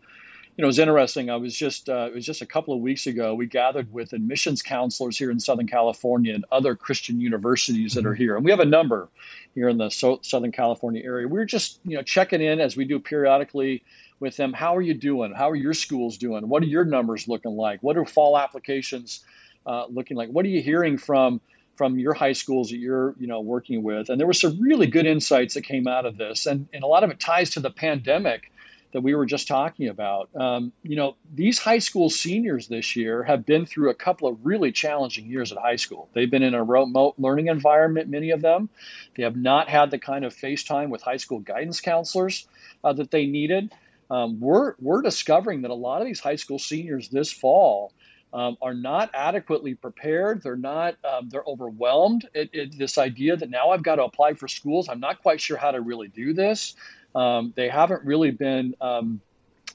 you 0.57 0.63
know, 0.63 0.69
it's 0.69 0.79
interesting. 0.79 1.31
I 1.31 1.37
was 1.37 1.57
just 1.57 1.89
uh, 1.89 2.09
it 2.11 2.15
was 2.15 2.27
just 2.27 2.43
a 2.43 2.47
couple 2.47 2.75
of 2.75 2.81
weeks 2.81 3.07
ago. 3.07 3.35
We 3.35 3.47
gathered 3.47 3.91
with 3.93 4.13
admissions 4.13 4.63
counselors 4.63 5.17
here 5.17 5.31
in 5.31 5.41
Southern 5.41 5.67
California 5.67 6.35
and 6.35 6.45
other 6.53 6.75
Christian 6.75 7.21
universities 7.21 7.95
that 7.95 8.05
are 8.05 8.11
mm-hmm. 8.11 8.23
here, 8.23 8.37
and 8.37 8.45
we 8.45 8.51
have 8.51 8.61
a 8.61 8.67
number 8.67 9.09
here 9.55 9.69
in 9.69 9.79
the 9.79 9.89
so- 9.89 10.21
Southern 10.23 10.53
California 10.53 11.03
area. 11.03 11.27
We 11.27 11.33
we're 11.33 11.47
just 11.47 11.81
you 11.85 11.97
know 11.97 12.03
checking 12.03 12.43
in 12.43 12.61
as 12.61 12.77
we 12.77 12.85
do 12.85 12.99
periodically 12.99 13.83
with 14.19 14.37
them. 14.37 14.53
How 14.53 14.77
are 14.77 14.83
you 14.83 14.95
doing? 14.95 15.33
How 15.33 15.49
are 15.49 15.57
your 15.57 15.73
schools 15.73 16.19
doing? 16.19 16.47
What 16.49 16.63
are 16.63 16.67
your 16.67 16.85
numbers 16.85 17.27
looking 17.27 17.57
like? 17.57 17.83
What 17.83 17.97
are 17.97 18.05
fall 18.05 18.37
applications 18.37 19.25
uh, 19.65 19.87
looking 19.87 20.17
like? 20.17 20.29
What 20.29 20.45
are 20.45 20.49
you 20.49 20.61
hearing 20.61 20.99
from 20.99 21.41
from 21.81 21.99
your 21.99 22.13
high 22.13 22.35
schools 22.35 22.69
that 22.69 22.77
you're 22.77 23.15
you 23.19 23.27
know 23.27 23.41
working 23.41 23.83
with. 23.83 24.11
And 24.11 24.21
there 24.21 24.27
were 24.27 24.35
some 24.35 24.61
really 24.61 24.87
good 24.87 25.07
insights 25.07 25.55
that 25.55 25.63
came 25.63 25.89
out 25.89 26.05
of 26.05 26.19
this. 26.19 26.45
And, 26.45 26.69
and 26.75 26.85
a 26.85 26.87
lot 26.87 27.05
of 27.05 27.09
it 27.09 27.19
ties 27.19 27.49
to 27.53 27.61
the 27.61 27.71
pandemic 27.71 28.53
that 28.93 29.01
we 29.01 29.15
were 29.15 29.25
just 29.25 29.49
talking 29.49 29.89
about. 29.89 30.29
Um, 30.37 30.75
you 30.83 30.95
know 30.95 31.17
these 31.35 31.59
high 31.59 31.79
school 31.79 32.11
seniors 32.11 32.69
this 32.69 32.97
year 32.97 33.23
have 33.23 33.47
been 33.47 33.65
through 33.65 33.89
a 33.89 33.95
couple 33.95 34.29
of 34.29 34.37
really 34.45 34.73
challenging 34.73 35.25
years 35.25 35.53
at 35.53 35.57
high 35.57 35.77
school. 35.77 36.11
They've 36.13 36.31
been 36.31 36.43
in 36.43 36.53
a 36.53 36.63
remote 36.63 37.15
learning 37.17 37.47
environment 37.47 38.11
many 38.11 38.29
of 38.29 38.43
them. 38.43 38.69
They 39.17 39.23
have 39.23 39.37
not 39.37 39.71
had 39.71 39.91
the 39.91 39.99
kind 39.99 40.27
of 40.27 40.35
face 40.35 40.63
time 40.63 40.91
with 40.91 41.01
high 41.01 41.17
school 41.17 41.39
guidance 41.39 41.81
counselors 41.81 42.47
uh, 42.85 42.93
that 42.93 43.11
they 43.11 43.25
needed. 43.25 43.73
Um, 44.11 44.39
we're, 44.41 44.75
we're 44.81 45.03
discovering 45.03 45.63
that 45.63 45.71
a 45.71 45.75
lot 45.89 46.03
of 46.03 46.07
these 46.07 46.21
high 46.21 46.37
school 46.37 46.59
seniors 46.59 47.09
this 47.09 47.33
fall 47.33 47.93
um, 48.33 48.57
are 48.63 48.75
not 48.75 49.11
adequately 49.15 49.75
prepared. 49.75 50.43
They're 50.43 50.57
not, 50.57 50.97
um, 51.05 51.29
they're 51.29 51.45
overwhelmed. 51.47 52.29
It, 52.35 52.51
it, 52.53 52.79
this 52.79 52.99
idea 52.99 53.37
that 53.37 53.51
now 53.51 53.71
I've 53.71 53.83
got 53.83 53.97
to 53.97 54.05
apply 54.05 54.35
for 54.35 54.49
schools, 54.49 54.89
I'm 54.89 55.01
not 55.01 55.23
quite 55.23 55.41
sure 55.41 55.57
how 55.57 55.73
to 55.73 55.81
really 55.81 56.09
do 56.09 56.33
this. 56.33 56.75
Um, 57.15 57.53
they 57.57 57.69
haven't 57.69 58.05
really 58.05 58.31
been 58.31 58.75
um, 58.81 59.21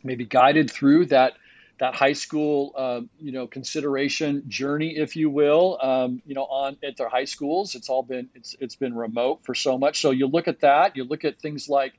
maybe 0.03 0.25
guided 0.25 0.71
through 0.71 1.07
that 1.07 1.33
that 1.77 1.93
high 1.93 2.13
school, 2.13 2.71
uh, 2.77 3.01
you 3.19 3.33
know, 3.33 3.47
consideration 3.47 4.43
journey, 4.47 4.95
if 4.95 5.17
you 5.17 5.29
will, 5.29 5.77
um, 5.81 6.21
you 6.25 6.33
know, 6.33 6.45
on 6.45 6.77
at 6.81 6.95
their 6.95 7.09
high 7.09 7.25
schools. 7.25 7.75
It's 7.75 7.89
all 7.89 8.03
been 8.03 8.29
it's 8.33 8.55
it's 8.61 8.77
been 8.77 8.95
remote 8.95 9.41
for 9.43 9.53
so 9.53 9.77
much. 9.77 9.99
So 9.99 10.11
you 10.11 10.27
look 10.27 10.47
at 10.47 10.61
that. 10.61 10.95
You 10.95 11.03
look 11.03 11.25
at 11.25 11.41
things 11.41 11.67
like 11.67 11.93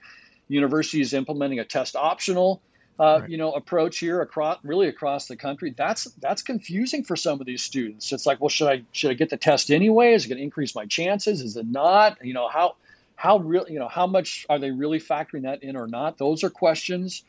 universities 0.48 1.12
implementing 1.12 1.58
a 1.58 1.64
test 1.64 1.96
optional 1.96 2.62
uh, 2.98 3.18
right. 3.20 3.30
you 3.30 3.36
know 3.36 3.52
approach 3.52 3.98
here 3.98 4.22
across 4.22 4.58
really 4.62 4.88
across 4.88 5.26
the 5.26 5.36
country 5.36 5.74
that's 5.76 6.04
that's 6.20 6.42
confusing 6.42 7.04
for 7.04 7.16
some 7.16 7.40
of 7.40 7.46
these 7.46 7.62
students. 7.62 8.12
It's 8.12 8.26
like 8.26 8.40
well 8.40 8.48
should 8.48 8.68
i 8.68 8.82
should 8.92 9.10
i 9.10 9.14
get 9.14 9.30
the 9.30 9.36
test 9.36 9.70
anyway? 9.70 10.14
Is 10.14 10.24
it 10.24 10.28
going 10.28 10.38
to 10.38 10.44
increase 10.44 10.74
my 10.74 10.86
chances? 10.86 11.40
Is 11.40 11.56
it 11.56 11.66
not? 11.66 12.24
You 12.24 12.34
know 12.34 12.48
how 12.48 12.76
how 13.16 13.38
real 13.38 13.66
you 13.68 13.78
know 13.78 13.88
how 13.88 14.06
much 14.06 14.46
are 14.48 14.58
they 14.58 14.70
really 14.70 14.98
factoring 14.98 15.42
that 15.42 15.62
in 15.62 15.76
or 15.76 15.86
not? 15.86 16.18
Those 16.18 16.44
are 16.44 16.50
questions. 16.50 17.22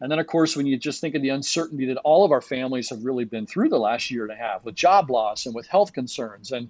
And 0.00 0.12
then 0.12 0.18
of 0.18 0.26
course 0.26 0.56
when 0.56 0.66
you 0.66 0.76
just 0.76 1.00
think 1.00 1.14
of 1.14 1.22
the 1.22 1.30
uncertainty 1.30 1.86
that 1.86 1.96
all 1.98 2.24
of 2.24 2.32
our 2.32 2.42
families 2.42 2.90
have 2.90 3.04
really 3.04 3.24
been 3.24 3.46
through 3.46 3.70
the 3.70 3.78
last 3.78 4.10
year 4.10 4.24
and 4.24 4.32
a 4.32 4.36
half 4.36 4.64
with 4.64 4.74
job 4.74 5.10
loss 5.10 5.46
and 5.46 5.54
with 5.54 5.66
health 5.66 5.94
concerns 5.94 6.52
and 6.52 6.68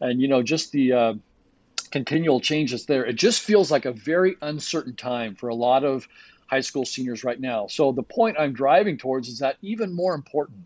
and 0.00 0.22
you 0.22 0.28
know 0.28 0.42
just 0.42 0.72
the 0.72 0.92
uh, 0.92 1.14
continual 1.90 2.40
changes 2.40 2.86
there 2.86 3.04
it 3.04 3.16
just 3.16 3.42
feels 3.42 3.70
like 3.70 3.84
a 3.84 3.92
very 3.92 4.36
uncertain 4.40 4.96
time 4.96 5.34
for 5.34 5.48
a 5.48 5.54
lot 5.54 5.84
of 5.84 6.08
high 6.52 6.60
school 6.60 6.84
seniors 6.84 7.24
right 7.24 7.40
now. 7.40 7.66
So 7.66 7.92
the 7.92 8.02
point 8.02 8.36
I'm 8.38 8.52
driving 8.52 8.98
towards 8.98 9.26
is 9.28 9.38
that 9.38 9.56
even 9.62 9.90
more 9.90 10.14
important, 10.14 10.58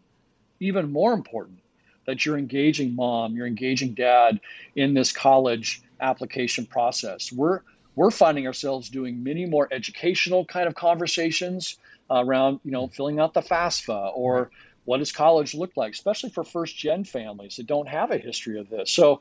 even 0.59 0.91
more 0.91 1.13
important, 1.13 1.61
that 2.09 2.27
you're 2.27 2.37
engaging 2.37 2.97
mom, 2.97 3.37
you're 3.37 3.47
engaging 3.47 3.95
dad 3.95 4.41
in 4.75 4.95
this 4.95 5.13
college 5.13 5.83
application 6.01 6.67
process. 6.67 7.31
We're 7.31 7.61
we're 7.95 8.11
finding 8.11 8.49
ourselves 8.49 8.91
doing 8.91 9.23
many 9.23 9.47
more 9.47 9.69
educational 9.71 10.45
kind 10.45 10.67
of 10.67 10.75
conversations 10.75 11.79
around, 12.11 12.59
you 12.65 12.73
know, 12.73 12.89
filling 12.89 13.21
out 13.21 13.33
the 13.33 13.41
FAFSA 13.41 14.11
or 14.15 14.51
what 14.87 14.99
does 14.99 15.13
college 15.13 15.55
look 15.55 15.77
like, 15.77 15.93
especially 15.93 16.31
for 16.31 16.43
first 16.43 16.77
gen 16.77 17.05
families 17.05 17.57
that 17.57 17.69
don't 17.69 17.89
have 17.89 18.11
a 18.11 18.19
history 18.19 18.59
of 18.59 18.69
this. 18.69 18.91
So 18.91 19.21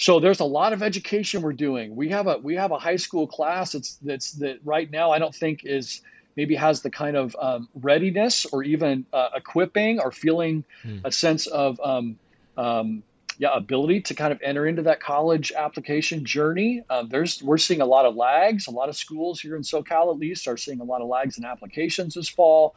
so 0.00 0.18
there's 0.18 0.40
a 0.40 0.44
lot 0.44 0.72
of 0.72 0.82
education 0.82 1.42
we're 1.42 1.52
doing. 1.52 1.94
We 1.94 2.08
have 2.08 2.26
a 2.26 2.38
we 2.38 2.54
have 2.54 2.70
a 2.70 2.78
high 2.78 2.96
school 2.96 3.26
class 3.26 3.72
that's 3.72 3.96
that's 3.96 4.32
that 4.32 4.58
right 4.64 4.90
now 4.90 5.10
I 5.10 5.18
don't 5.18 5.34
think 5.34 5.60
is 5.64 6.00
maybe 6.36 6.54
has 6.54 6.80
the 6.80 6.88
kind 6.88 7.18
of 7.18 7.36
um, 7.38 7.68
readiness 7.74 8.46
or 8.46 8.62
even 8.62 9.04
uh, 9.12 9.28
equipping 9.36 10.00
or 10.00 10.10
feeling 10.10 10.64
mm. 10.82 11.02
a 11.04 11.12
sense 11.12 11.46
of 11.48 11.78
um, 11.84 12.18
um, 12.56 13.02
yeah 13.36 13.54
ability 13.54 14.00
to 14.00 14.14
kind 14.14 14.32
of 14.32 14.40
enter 14.42 14.66
into 14.66 14.80
that 14.84 15.02
college 15.02 15.52
application 15.52 16.24
journey. 16.24 16.82
Uh, 16.88 17.02
there's 17.02 17.42
we're 17.42 17.58
seeing 17.58 17.82
a 17.82 17.86
lot 17.86 18.06
of 18.06 18.16
lags. 18.16 18.68
A 18.68 18.70
lot 18.70 18.88
of 18.88 18.96
schools 18.96 19.38
here 19.38 19.54
in 19.54 19.60
SoCal 19.60 20.10
at 20.14 20.18
least 20.18 20.48
are 20.48 20.56
seeing 20.56 20.80
a 20.80 20.84
lot 20.84 21.02
of 21.02 21.08
lags 21.08 21.36
in 21.36 21.44
applications 21.44 22.14
this 22.14 22.28
fall. 22.28 22.74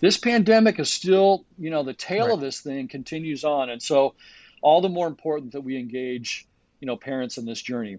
This 0.00 0.16
pandemic 0.16 0.78
is 0.78 0.90
still 0.90 1.44
you 1.58 1.68
know 1.68 1.82
the 1.82 1.92
tail 1.92 2.28
right. 2.28 2.32
of 2.32 2.40
this 2.40 2.60
thing 2.60 2.88
continues 2.88 3.44
on, 3.44 3.68
and 3.68 3.82
so 3.82 4.14
all 4.62 4.80
the 4.80 4.88
more 4.88 5.06
important 5.06 5.52
that 5.52 5.60
we 5.60 5.76
engage 5.76 6.46
you 6.82 6.86
know 6.86 6.96
parents 6.96 7.38
in 7.38 7.46
this 7.46 7.62
journey. 7.62 7.96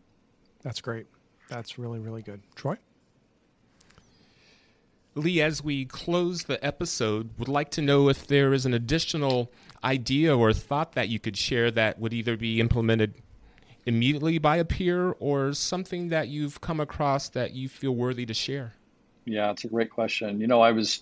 That's 0.62 0.82
great. 0.82 1.08
That's 1.50 1.80
really 1.80 2.00
really 2.00 2.22
good. 2.22 2.42
Troy. 2.54 2.78
Lee, 5.16 5.42
as 5.42 5.64
we 5.64 5.86
close 5.86 6.44
the 6.44 6.64
episode, 6.66 7.30
would 7.38 7.48
like 7.48 7.70
to 7.72 7.82
know 7.82 8.10
if 8.10 8.28
there 8.28 8.52
is 8.52 8.66
an 8.66 8.74
additional 8.74 9.52
idea 9.84 10.36
or 10.36 10.52
thought 10.52 10.94
that 10.94 11.08
you 11.08 11.20
could 11.20 11.38
share 11.38 11.70
that 11.72 12.00
would 12.00 12.14
either 12.14 12.36
be 12.36 12.60
implemented 12.60 13.14
immediately 13.86 14.40
by 14.40 14.58
a 14.58 14.66
peer 14.66 15.12
or 15.20 15.54
something 15.54 16.10
that 16.10 16.30
you've 16.30 16.62
come 16.62 16.80
across 16.80 17.30
that 17.30 17.54
you 17.54 17.70
feel 17.70 17.92
worthy 17.92 18.26
to 18.26 18.34
share. 18.34 18.74
Yeah, 19.26 19.52
it's 19.52 19.66
a 19.66 19.68
great 19.68 19.92
question. 19.92 20.42
You 20.42 20.48
know, 20.48 20.62
I 20.62 20.72
was 20.72 21.02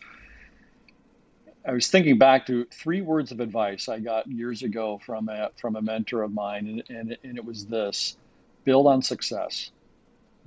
I 1.65 1.73
was 1.73 1.87
thinking 1.87 2.17
back 2.17 2.47
to 2.47 2.65
three 2.65 3.01
words 3.01 3.31
of 3.31 3.39
advice 3.39 3.87
I 3.87 3.99
got 3.99 4.27
years 4.27 4.63
ago 4.63 4.99
from 5.05 5.29
a 5.29 5.51
from 5.59 5.75
a 5.75 5.81
mentor 5.81 6.23
of 6.23 6.33
mine, 6.33 6.67
and 6.67 6.97
and, 6.97 7.17
and 7.23 7.37
it 7.37 7.45
was 7.45 7.65
this: 7.65 8.17
build 8.63 8.87
on 8.87 9.01
success, 9.01 9.71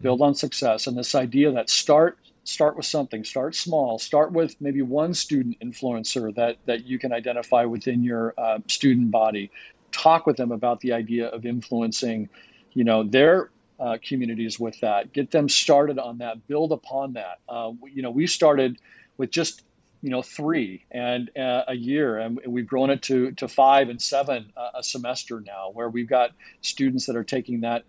build 0.03 0.23
on 0.23 0.35
success, 0.35 0.87
and 0.87 0.99
this 0.99 1.15
idea 1.15 1.53
that 1.53 1.71
start 1.71 2.19
start 2.43 2.77
with 2.77 2.87
something, 2.87 3.23
start 3.25 3.55
small, 3.55 3.99
start 3.99 4.33
with 4.33 4.61
maybe 4.61 4.83
one 4.83 5.15
student 5.15 5.57
influencer 5.61 6.35
that 6.35 6.57
that 6.67 6.85
you 6.85 6.99
can 6.99 7.13
identify 7.13 7.65
within 7.65 8.03
your 8.03 8.35
uh, 8.37 8.59
student 8.67 9.11
body. 9.13 9.51
Talk 9.93 10.27
with 10.27 10.37
them 10.37 10.51
about 10.51 10.81
the 10.81 10.93
idea 10.93 11.29
of 11.29 11.47
influencing, 11.47 12.29
you 12.73 12.83
know, 12.83 13.05
their 13.05 13.51
uh, 13.79 13.99
communities 14.03 14.59
with 14.59 14.81
that. 14.81 15.13
Get 15.13 15.31
them 15.31 15.49
started 15.49 16.01
on 16.01 16.19
that. 16.19 16.49
Build 16.49 16.73
upon 16.73 17.13
that. 17.13 17.39
Uh, 17.49 17.71
you 17.93 18.03
know, 18.03 18.11
we 18.11 18.27
started 18.27 18.79
with 19.17 19.31
just 19.31 19.63
you 20.05 20.11
know 20.11 20.21
three 20.21 20.85
and 20.91 21.31
uh, 21.35 21.65
a 21.67 21.75
year. 21.75 22.19
And 22.19 22.39
we've 22.47 22.67
grown 22.67 22.91
it 22.91 23.01
to 23.03 23.33
to 23.33 23.49
five 23.49 23.89
and 23.89 24.01
seven 24.01 24.53
uh, 24.55 24.73
a 24.75 24.83
semester 24.83 25.41
now 25.41 25.71
where 25.73 25.89
we've 25.89 26.09
got 26.09 26.33
students 26.61 27.07
that 27.07 27.17
are 27.17 27.25
taking 27.25 27.63
that 27.63 27.85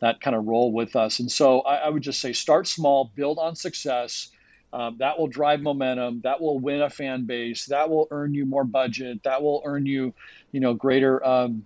that 0.00 0.20
kind 0.20 0.36
of 0.36 0.44
role 0.44 0.72
with 0.72 0.94
us. 0.94 1.20
And 1.20 1.32
so 1.32 1.60
i, 1.60 1.76
I 1.76 1.88
would 1.88 2.02
just 2.02 2.20
say 2.20 2.34
start 2.34 2.68
small 2.68 3.10
build 3.16 3.38
on 3.38 3.56
success. 3.56 4.28
Um, 4.74 4.96
that 4.98 5.18
will 5.18 5.28
drive 5.28 5.62
momentum. 5.62 6.20
That 6.22 6.38
will 6.38 6.58
win 6.58 6.82
a 6.82 6.90
fan 6.90 7.24
base. 7.24 7.64
That 7.66 7.88
will 7.88 8.08
earn 8.10 8.34
you 8.34 8.44
more 8.44 8.64
budget. 8.64 9.22
That 9.22 9.42
will 9.42 9.62
earn 9.64 9.86
you 9.86 10.12
you 10.52 10.60
know 10.60 10.74
greater 10.74 11.24
um, 11.24 11.64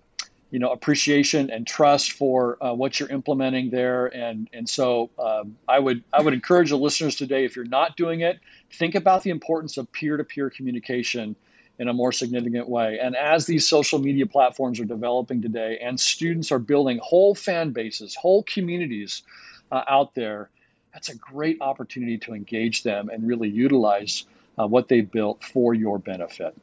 you 0.49 0.59
know 0.59 0.71
appreciation 0.71 1.49
and 1.49 1.67
trust 1.67 2.13
for 2.13 2.57
uh, 2.63 2.73
what 2.73 3.01
you're 3.01 3.09
implementing 3.09 3.69
there. 3.69 4.05
And 4.15 4.47
and 4.53 4.69
so 4.69 5.09
um, 5.19 5.57
i 5.67 5.77
would 5.77 6.05
i 6.13 6.21
would 6.21 6.33
encourage 6.33 6.69
the 6.69 6.77
listeners 6.77 7.17
today 7.17 7.43
if 7.43 7.57
you're 7.57 7.65
not 7.65 7.97
doing 7.97 8.21
it 8.21 8.39
think 8.71 8.95
about 8.95 9.23
the 9.23 9.29
importance 9.29 9.77
of 9.77 9.91
peer-to-peer 9.91 10.49
communication 10.49 11.35
in 11.79 11.87
a 11.87 11.93
more 11.93 12.11
significant 12.11 12.67
way. 12.67 12.99
And 13.01 13.15
as 13.15 13.45
these 13.45 13.67
social 13.67 13.99
media 13.99 14.25
platforms 14.25 14.79
are 14.79 14.85
developing 14.85 15.41
today 15.41 15.79
and 15.81 15.99
students 15.99 16.51
are 16.51 16.59
building 16.59 16.99
whole 17.01 17.33
fan 17.35 17.71
bases 17.71 18.15
whole 18.15 18.43
communities 18.43 19.23
uh, 19.71 19.83
out 19.87 20.13
there 20.13 20.49
that's 20.93 21.09
a 21.09 21.15
great 21.15 21.57
opportunity 21.61 22.17
to 22.17 22.33
engage 22.33 22.83
them 22.83 23.09
and 23.09 23.27
really 23.27 23.49
utilize 23.49 24.25
uh, 24.57 24.67
what 24.67 24.87
they've 24.87 25.09
built 25.09 25.43
for 25.43 25.73
your 25.73 25.99
benefit. 25.99 26.55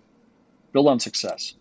Build 0.72 0.88
on 0.88 1.00
success. 1.00 1.54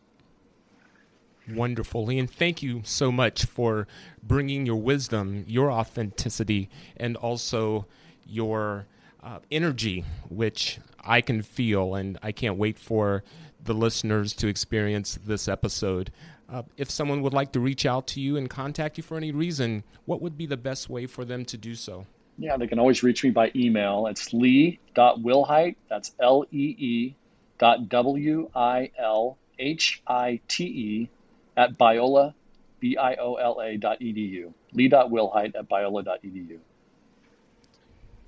Wonderful. 1.49 2.09
And 2.09 2.29
thank 2.29 2.63
you 2.63 2.81
so 2.83 3.11
much 3.11 3.45
for 3.45 3.87
bringing 4.23 4.65
your 4.65 4.77
wisdom, 4.77 5.45
your 5.47 5.71
authenticity, 5.71 6.69
and 6.97 7.15
also 7.15 7.85
your 8.25 8.87
uh, 9.25 9.39
energy, 9.51 10.05
which 10.29 10.79
I 11.03 11.19
can 11.19 11.41
feel. 11.41 11.95
And 11.95 12.17
I 12.21 12.31
can't 12.31 12.57
wait 12.57 12.79
for 12.79 13.23
the 13.63 13.73
listeners 13.73 14.33
to 14.33 14.47
experience 14.47 15.17
this 15.25 15.47
episode. 15.47 16.11
Uh, 16.47 16.61
if 16.77 16.91
someone 16.91 17.23
would 17.23 17.33
like 17.33 17.51
to 17.53 17.59
reach 17.59 17.85
out 17.85 18.05
to 18.05 18.21
you 18.21 18.37
and 18.37 18.49
contact 18.49 18.97
you 18.97 19.03
for 19.03 19.17
any 19.17 19.31
reason, 19.31 19.83
what 20.05 20.21
would 20.21 20.37
be 20.37 20.45
the 20.45 20.57
best 20.57 20.89
way 20.89 21.07
for 21.07 21.25
them 21.25 21.43
to 21.45 21.57
do 21.57 21.73
so? 21.73 22.05
Yeah, 22.37 22.55
they 22.57 22.67
can 22.67 22.79
always 22.79 23.01
reach 23.01 23.23
me 23.23 23.31
by 23.31 23.51
email. 23.55 24.07
It's 24.07 24.31
lee.wilhite, 24.31 25.75
that's 25.89 26.11
L 26.19 26.45
E 26.51 26.75
E 26.77 27.15
dot 27.57 27.89
W 27.89 28.49
I 28.53 28.91
L 28.99 29.37
H 29.57 30.03
I 30.05 30.39
T 30.47 30.65
E 30.65 31.09
at 31.57 31.77
Biola, 31.77 32.33
B-I-O-L-A 32.79 33.77
dot 33.77 33.99
edu. 34.01 34.53
Lee.wilhite 34.73 35.55
at 35.55 35.69
Biola 35.69 36.03
dot 36.03 36.21
edu. 36.23 36.59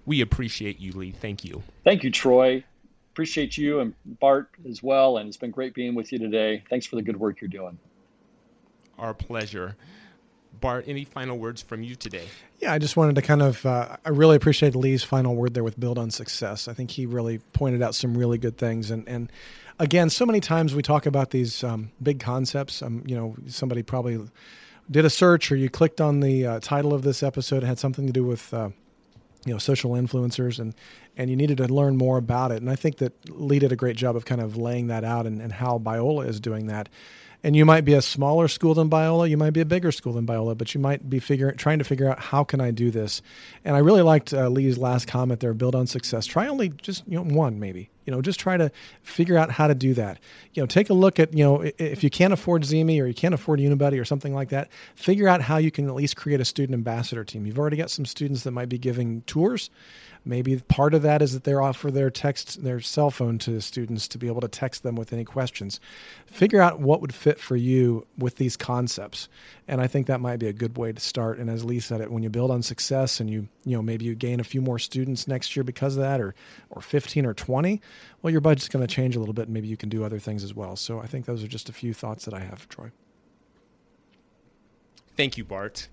We 0.08 0.22
appreciate 0.22 0.80
you, 0.80 0.94
Lee. 0.94 1.12
Thank 1.12 1.44
you. 1.44 1.62
Thank 1.84 2.02
you, 2.02 2.10
Troy. 2.10 2.64
Appreciate 3.12 3.58
you 3.58 3.82
and 3.82 3.94
Bart 4.20 4.50
as 4.68 4.82
well. 4.82 5.18
And 5.18 5.28
it's 5.28 5.36
been 5.36 5.52
great 5.52 5.74
being 5.74 5.96
with 5.96 6.14
you 6.14 6.18
today. 6.18 6.64
Thanks 6.70 6.86
for 6.86 6.96
the 6.96 7.02
good 7.02 7.18
work 7.18 7.42
you're 7.42 7.50
doing. 7.50 7.78
Our 8.98 9.14
pleasure. 9.14 9.76
Bart, 10.62 10.86
any 10.88 11.04
final 11.04 11.38
words 11.38 11.62
from 11.62 11.84
you 11.84 11.96
today? 11.96 12.26
Yeah, 12.60 12.72
I 12.72 12.80
just 12.80 12.96
wanted 12.96 13.16
to 13.16 13.22
kind 13.22 13.42
of, 13.42 13.64
uh, 13.66 13.98
I 14.06 14.10
really 14.10 14.38
appreciate 14.38 14.76
Lee's 14.76 15.04
final 15.04 15.36
word 15.36 15.54
there 15.54 15.64
with 15.64 15.78
build 15.78 15.98
on 15.98 16.10
success. 16.10 16.70
I 16.70 16.74
think 16.74 16.90
he 16.90 17.06
really 17.06 17.40
pointed 17.52 17.82
out 17.82 17.94
some 17.94 18.18
really 18.18 18.38
good 18.38 18.58
things. 18.58 18.90
And, 18.90 19.08
and 19.10 19.30
again, 19.78 20.10
so 20.10 20.26
many 20.26 20.40
times 20.40 20.74
we 20.74 20.82
talk 20.82 21.06
about 21.06 21.32
these 21.32 21.66
um, 21.66 21.92
big 22.02 22.22
concepts. 22.22 22.82
Um, 22.82 23.04
you 23.06 23.16
know, 23.16 23.36
somebody 23.48 23.84
probably 23.84 24.20
did 24.90 25.04
a 25.04 25.10
search 25.10 25.52
or 25.52 25.58
you 25.58 25.70
clicked 25.70 26.00
on 26.00 26.22
the 26.22 26.46
uh, 26.48 26.60
title 26.62 26.94
of 26.94 27.02
this 27.02 27.22
episode. 27.22 27.62
It 27.62 27.68
had 27.68 27.78
something 27.78 28.08
to 28.08 28.14
do 28.14 28.24
with, 28.24 28.54
uh, 28.54 28.70
you 29.48 29.54
know, 29.54 29.60
social 29.60 29.92
influencers 29.92 30.60
and, 30.60 30.76
and 31.16 31.30
you 31.30 31.36
needed 31.36 31.58
to 31.58 31.68
learn 31.68 31.98
more 31.98 32.18
about 32.18 32.52
it. 32.52 32.62
And 32.62 32.70
I 32.70 32.76
think 32.76 32.98
that 32.98 33.14
Lee 33.30 33.60
did 33.60 33.72
a 33.72 33.76
great 33.76 33.96
job 33.96 34.16
of 34.16 34.26
kind 34.26 34.42
of 34.42 34.58
laying 34.58 34.88
that 34.88 35.04
out 35.04 35.26
and, 35.26 35.42
and 35.42 35.54
how 35.54 35.80
Biola 35.80 36.28
is 36.28 36.40
doing 36.40 36.68
that 36.68 36.90
and 37.44 37.56
you 37.56 37.66
might 37.66 37.86
be 37.86 37.94
a 37.94 38.02
smaller 38.02 38.48
school 38.48 38.74
than 38.74 38.90
Biola, 38.90 39.30
you 39.30 39.38
might 39.38 39.52
be 39.52 39.62
a 39.62 39.66
bigger 39.66 39.92
school 39.92 40.14
than 40.14 40.26
Biola, 40.26 40.58
but 40.58 40.74
you 40.74 40.80
might 40.80 41.10
be 41.10 41.20
figuring 41.20 41.56
trying 41.56 41.80
to 41.80 41.86
figure 41.86 42.10
out 42.10 42.20
how 42.20 42.44
can 42.44 42.60
I 42.60 42.72
do 42.72 42.92
this. 42.92 43.22
And 43.64 43.76
I 43.76 43.80
really 43.80 44.02
liked 44.02 44.34
uh, 44.34 44.50
Lee's 44.50 44.78
last 44.78 45.08
comment 45.08 45.40
there: 45.40 45.54
build 45.54 45.76
on 45.76 45.88
success. 45.88 46.26
Try 46.26 46.48
only 46.48 46.70
just 46.70 47.04
you 47.08 47.18
know 47.18 47.24
one 47.24 47.60
maybe. 47.60 47.90
You 48.06 48.12
know, 48.12 48.22
just 48.22 48.40
try 48.40 48.56
to 48.56 48.72
figure 49.04 49.38
out 49.38 49.52
how 49.52 49.68
to 49.68 49.76
do 49.76 49.94
that. 49.96 50.20
You 50.54 50.64
know, 50.64 50.68
take 50.68 50.90
a 50.90 50.94
look 50.94 51.20
at 51.20 51.34
you 51.34 51.44
know 51.44 51.70
if 51.78 52.04
you 52.04 52.10
can't 52.10 52.34
afford 52.34 52.64
ZeeMee 52.64 53.02
or 53.02 53.06
you 53.06 53.14
can't 53.14 53.34
afford 53.34 53.60
Unibuddy 53.60 54.00
or 54.00 54.06
something 54.06 54.34
like 54.34 54.50
that. 54.50 54.70
Figure 54.96 55.28
out 55.28 55.42
how 55.42 55.58
you 55.58 55.72
can 55.72 55.88
at 55.88 55.96
least 55.96 56.16
create 56.16 56.40
a 56.40 56.46
student 56.46 56.74
ambassador 56.74 57.24
team. 57.24 57.46
You've 57.46 57.60
already 57.60 57.78
got 57.78 57.92
some 57.92 58.06
students 58.06 58.44
that 58.44 58.52
might 58.52 58.70
be 58.70 58.78
giving 58.78 59.22
tours 59.24 59.70
Maybe 60.28 60.58
part 60.58 60.94
of 60.94 61.04
that 61.04 61.22
is 61.22 61.32
that 61.34 61.46
they 61.46 61.54
offer 61.54 61.90
their 61.90 62.10
text, 62.10 62.62
their 62.62 62.82
cell 62.82 63.10
phone 63.10 63.38
to 63.40 63.62
students 63.62 64.10
to 64.10 64.18
be 64.18 64.28
able 64.28 64.42
to 64.42 64.50
text 64.50 64.84
them 64.84 64.96
with 64.96 65.14
any 65.14 65.24
questions. 65.24 65.80
Figure 66.26 66.60
out 66.62 66.82
what 66.82 67.00
would 67.00 67.16
fit 67.16 67.40
for 67.40 67.56
you 67.56 68.06
with 68.18 68.36
these 68.36 68.58
concepts, 68.58 69.30
and 69.70 69.80
I 69.80 69.88
think 69.88 70.08
that 70.08 70.20
might 70.20 70.38
be 70.38 70.48
a 70.48 70.54
good 70.54 70.78
way 70.78 70.92
to 70.92 71.00
start. 71.00 71.40
And 71.40 71.50
as 71.50 71.64
Lee 71.64 71.80
said, 71.80 72.02
it 72.02 72.12
when 72.12 72.24
you 72.24 72.30
build 72.30 72.52
on 72.52 72.62
success 72.62 73.22
and 73.22 73.30
you 73.30 73.48
you 73.64 73.78
know 73.78 73.82
maybe 73.82 74.04
you 74.04 74.16
gain 74.16 74.42
a 74.42 74.44
few 74.44 74.62
more 74.62 74.80
students 74.80 75.30
next 75.30 75.56
year 75.56 75.64
because 75.64 75.96
of 75.96 76.04
that, 76.04 76.20
or 76.20 76.36
or 76.72 76.82
15 76.82 77.26
or 77.26 77.34
20, 77.34 77.82
well 78.22 78.32
your 78.32 78.42
budget's 78.42 78.68
going 78.68 78.86
to 78.86 78.94
change 78.94 79.16
a 79.16 79.20
little 79.20 79.34
bit. 79.34 79.46
And 79.46 79.54
maybe 79.54 79.70
you 79.70 79.78
can 79.78 79.88
do 79.88 80.04
other 80.04 80.20
things 80.20 80.44
as 80.44 80.54
well. 80.54 80.76
So 80.76 81.00
I 81.00 81.08
think 81.08 81.26
those 81.26 81.42
are 81.42 81.48
just 81.48 81.70
a 81.70 81.74
few 81.74 81.94
thoughts 81.94 82.26
that 82.26 82.34
I 82.34 82.40
have, 82.40 82.68
Troy. 82.68 82.92
Thank 85.16 85.38
you, 85.38 85.46
Bart. 85.46 85.88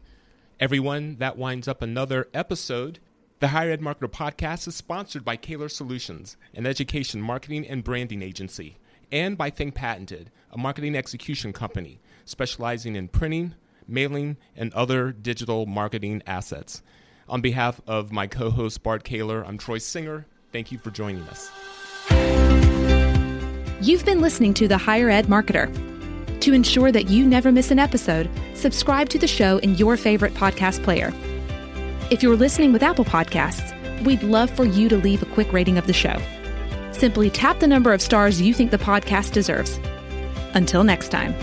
Everyone, 0.59 1.17
that 1.19 1.39
winds 1.39 1.69
up 1.69 1.83
another 1.83 2.29
episode 2.35 2.99
the 3.45 3.49
Higher 3.49 3.73
Ed 3.73 3.83
Marketer 3.83 4.11
podcast 4.11 4.67
is 4.67 4.75
sponsored 4.75 5.23
by 5.23 5.37
Caylor 5.37 5.69
Solutions, 5.69 6.39
an 6.55 6.65
education 6.65 7.21
marketing 7.21 7.69
and 7.69 7.85
branding 7.85 8.23
agency, 8.23 8.79
and 9.13 9.37
by 9.37 9.51
Think 9.51 9.75
Patented, 9.75 10.31
a 10.51 10.57
marketing 10.57 10.97
execution 10.97 11.53
company 11.53 12.01
specializing 12.25 12.97
in 12.97 13.07
printing, 13.07 13.55
mailing, 13.87 14.39
and 14.57 14.73
other 14.73 15.13
digital 15.13 15.67
marketing 15.67 16.23
assets. 16.27 16.83
On 17.29 17.43
behalf 17.43 17.83
of 17.87 18.11
my 18.11 18.27
co 18.27 18.49
host 18.49 18.83
Bart 18.83 19.05
Caylor, 19.05 19.45
I'm 19.45 19.59
Troy 19.59 19.77
Singer. 19.77 20.25
Thank 20.51 20.73
you 20.73 20.79
for 20.79 20.91
joining 20.91 21.25
us. 21.25 21.51
You've 23.83 24.07
been 24.07 24.23
listening 24.23 24.55
to 24.55 24.69
The 24.69 24.79
Higher 24.79 25.11
Ed 25.11 25.27
Marketer. 25.27 25.71
To 26.41 26.55
ensure 26.55 26.91
that 26.93 27.11
you 27.11 27.27
never 27.27 27.53
miss 27.53 27.71
an 27.71 27.79
episode, 27.79 28.31
subscribe 28.55 29.11
to 29.11 29.19
the 29.19 29.29
show 29.29 29.59
in 29.59 29.75
your 29.75 29.99
favorite 29.99 30.33
podcast 30.33 30.83
player. 30.83 31.13
If 32.11 32.23
you're 32.23 32.37
listening 32.37 32.73
with 32.75 32.83
Apple 32.83 33.07
Podcasts, 33.07 33.73
we'd 34.05 34.23
love 34.23 34.51
for 34.51 34.65
you 34.65 34.91
to 34.91 34.97
leave 34.99 35.23
a 35.23 35.27
quick 35.27 35.51
rating 35.55 35.79
of 35.79 35.87
the 35.87 35.95
show. 35.95 36.21
Simply 36.93 37.31
tap 37.31 37.61
the 37.61 37.67
number 37.67 37.95
of 37.95 38.03
stars 38.03 38.43
you 38.43 38.53
think 38.53 38.71
the 38.71 38.79
podcast 38.79 39.33
deserves. 39.33 39.81
Until 40.53 40.85
next 40.85 41.09
time. 41.09 41.35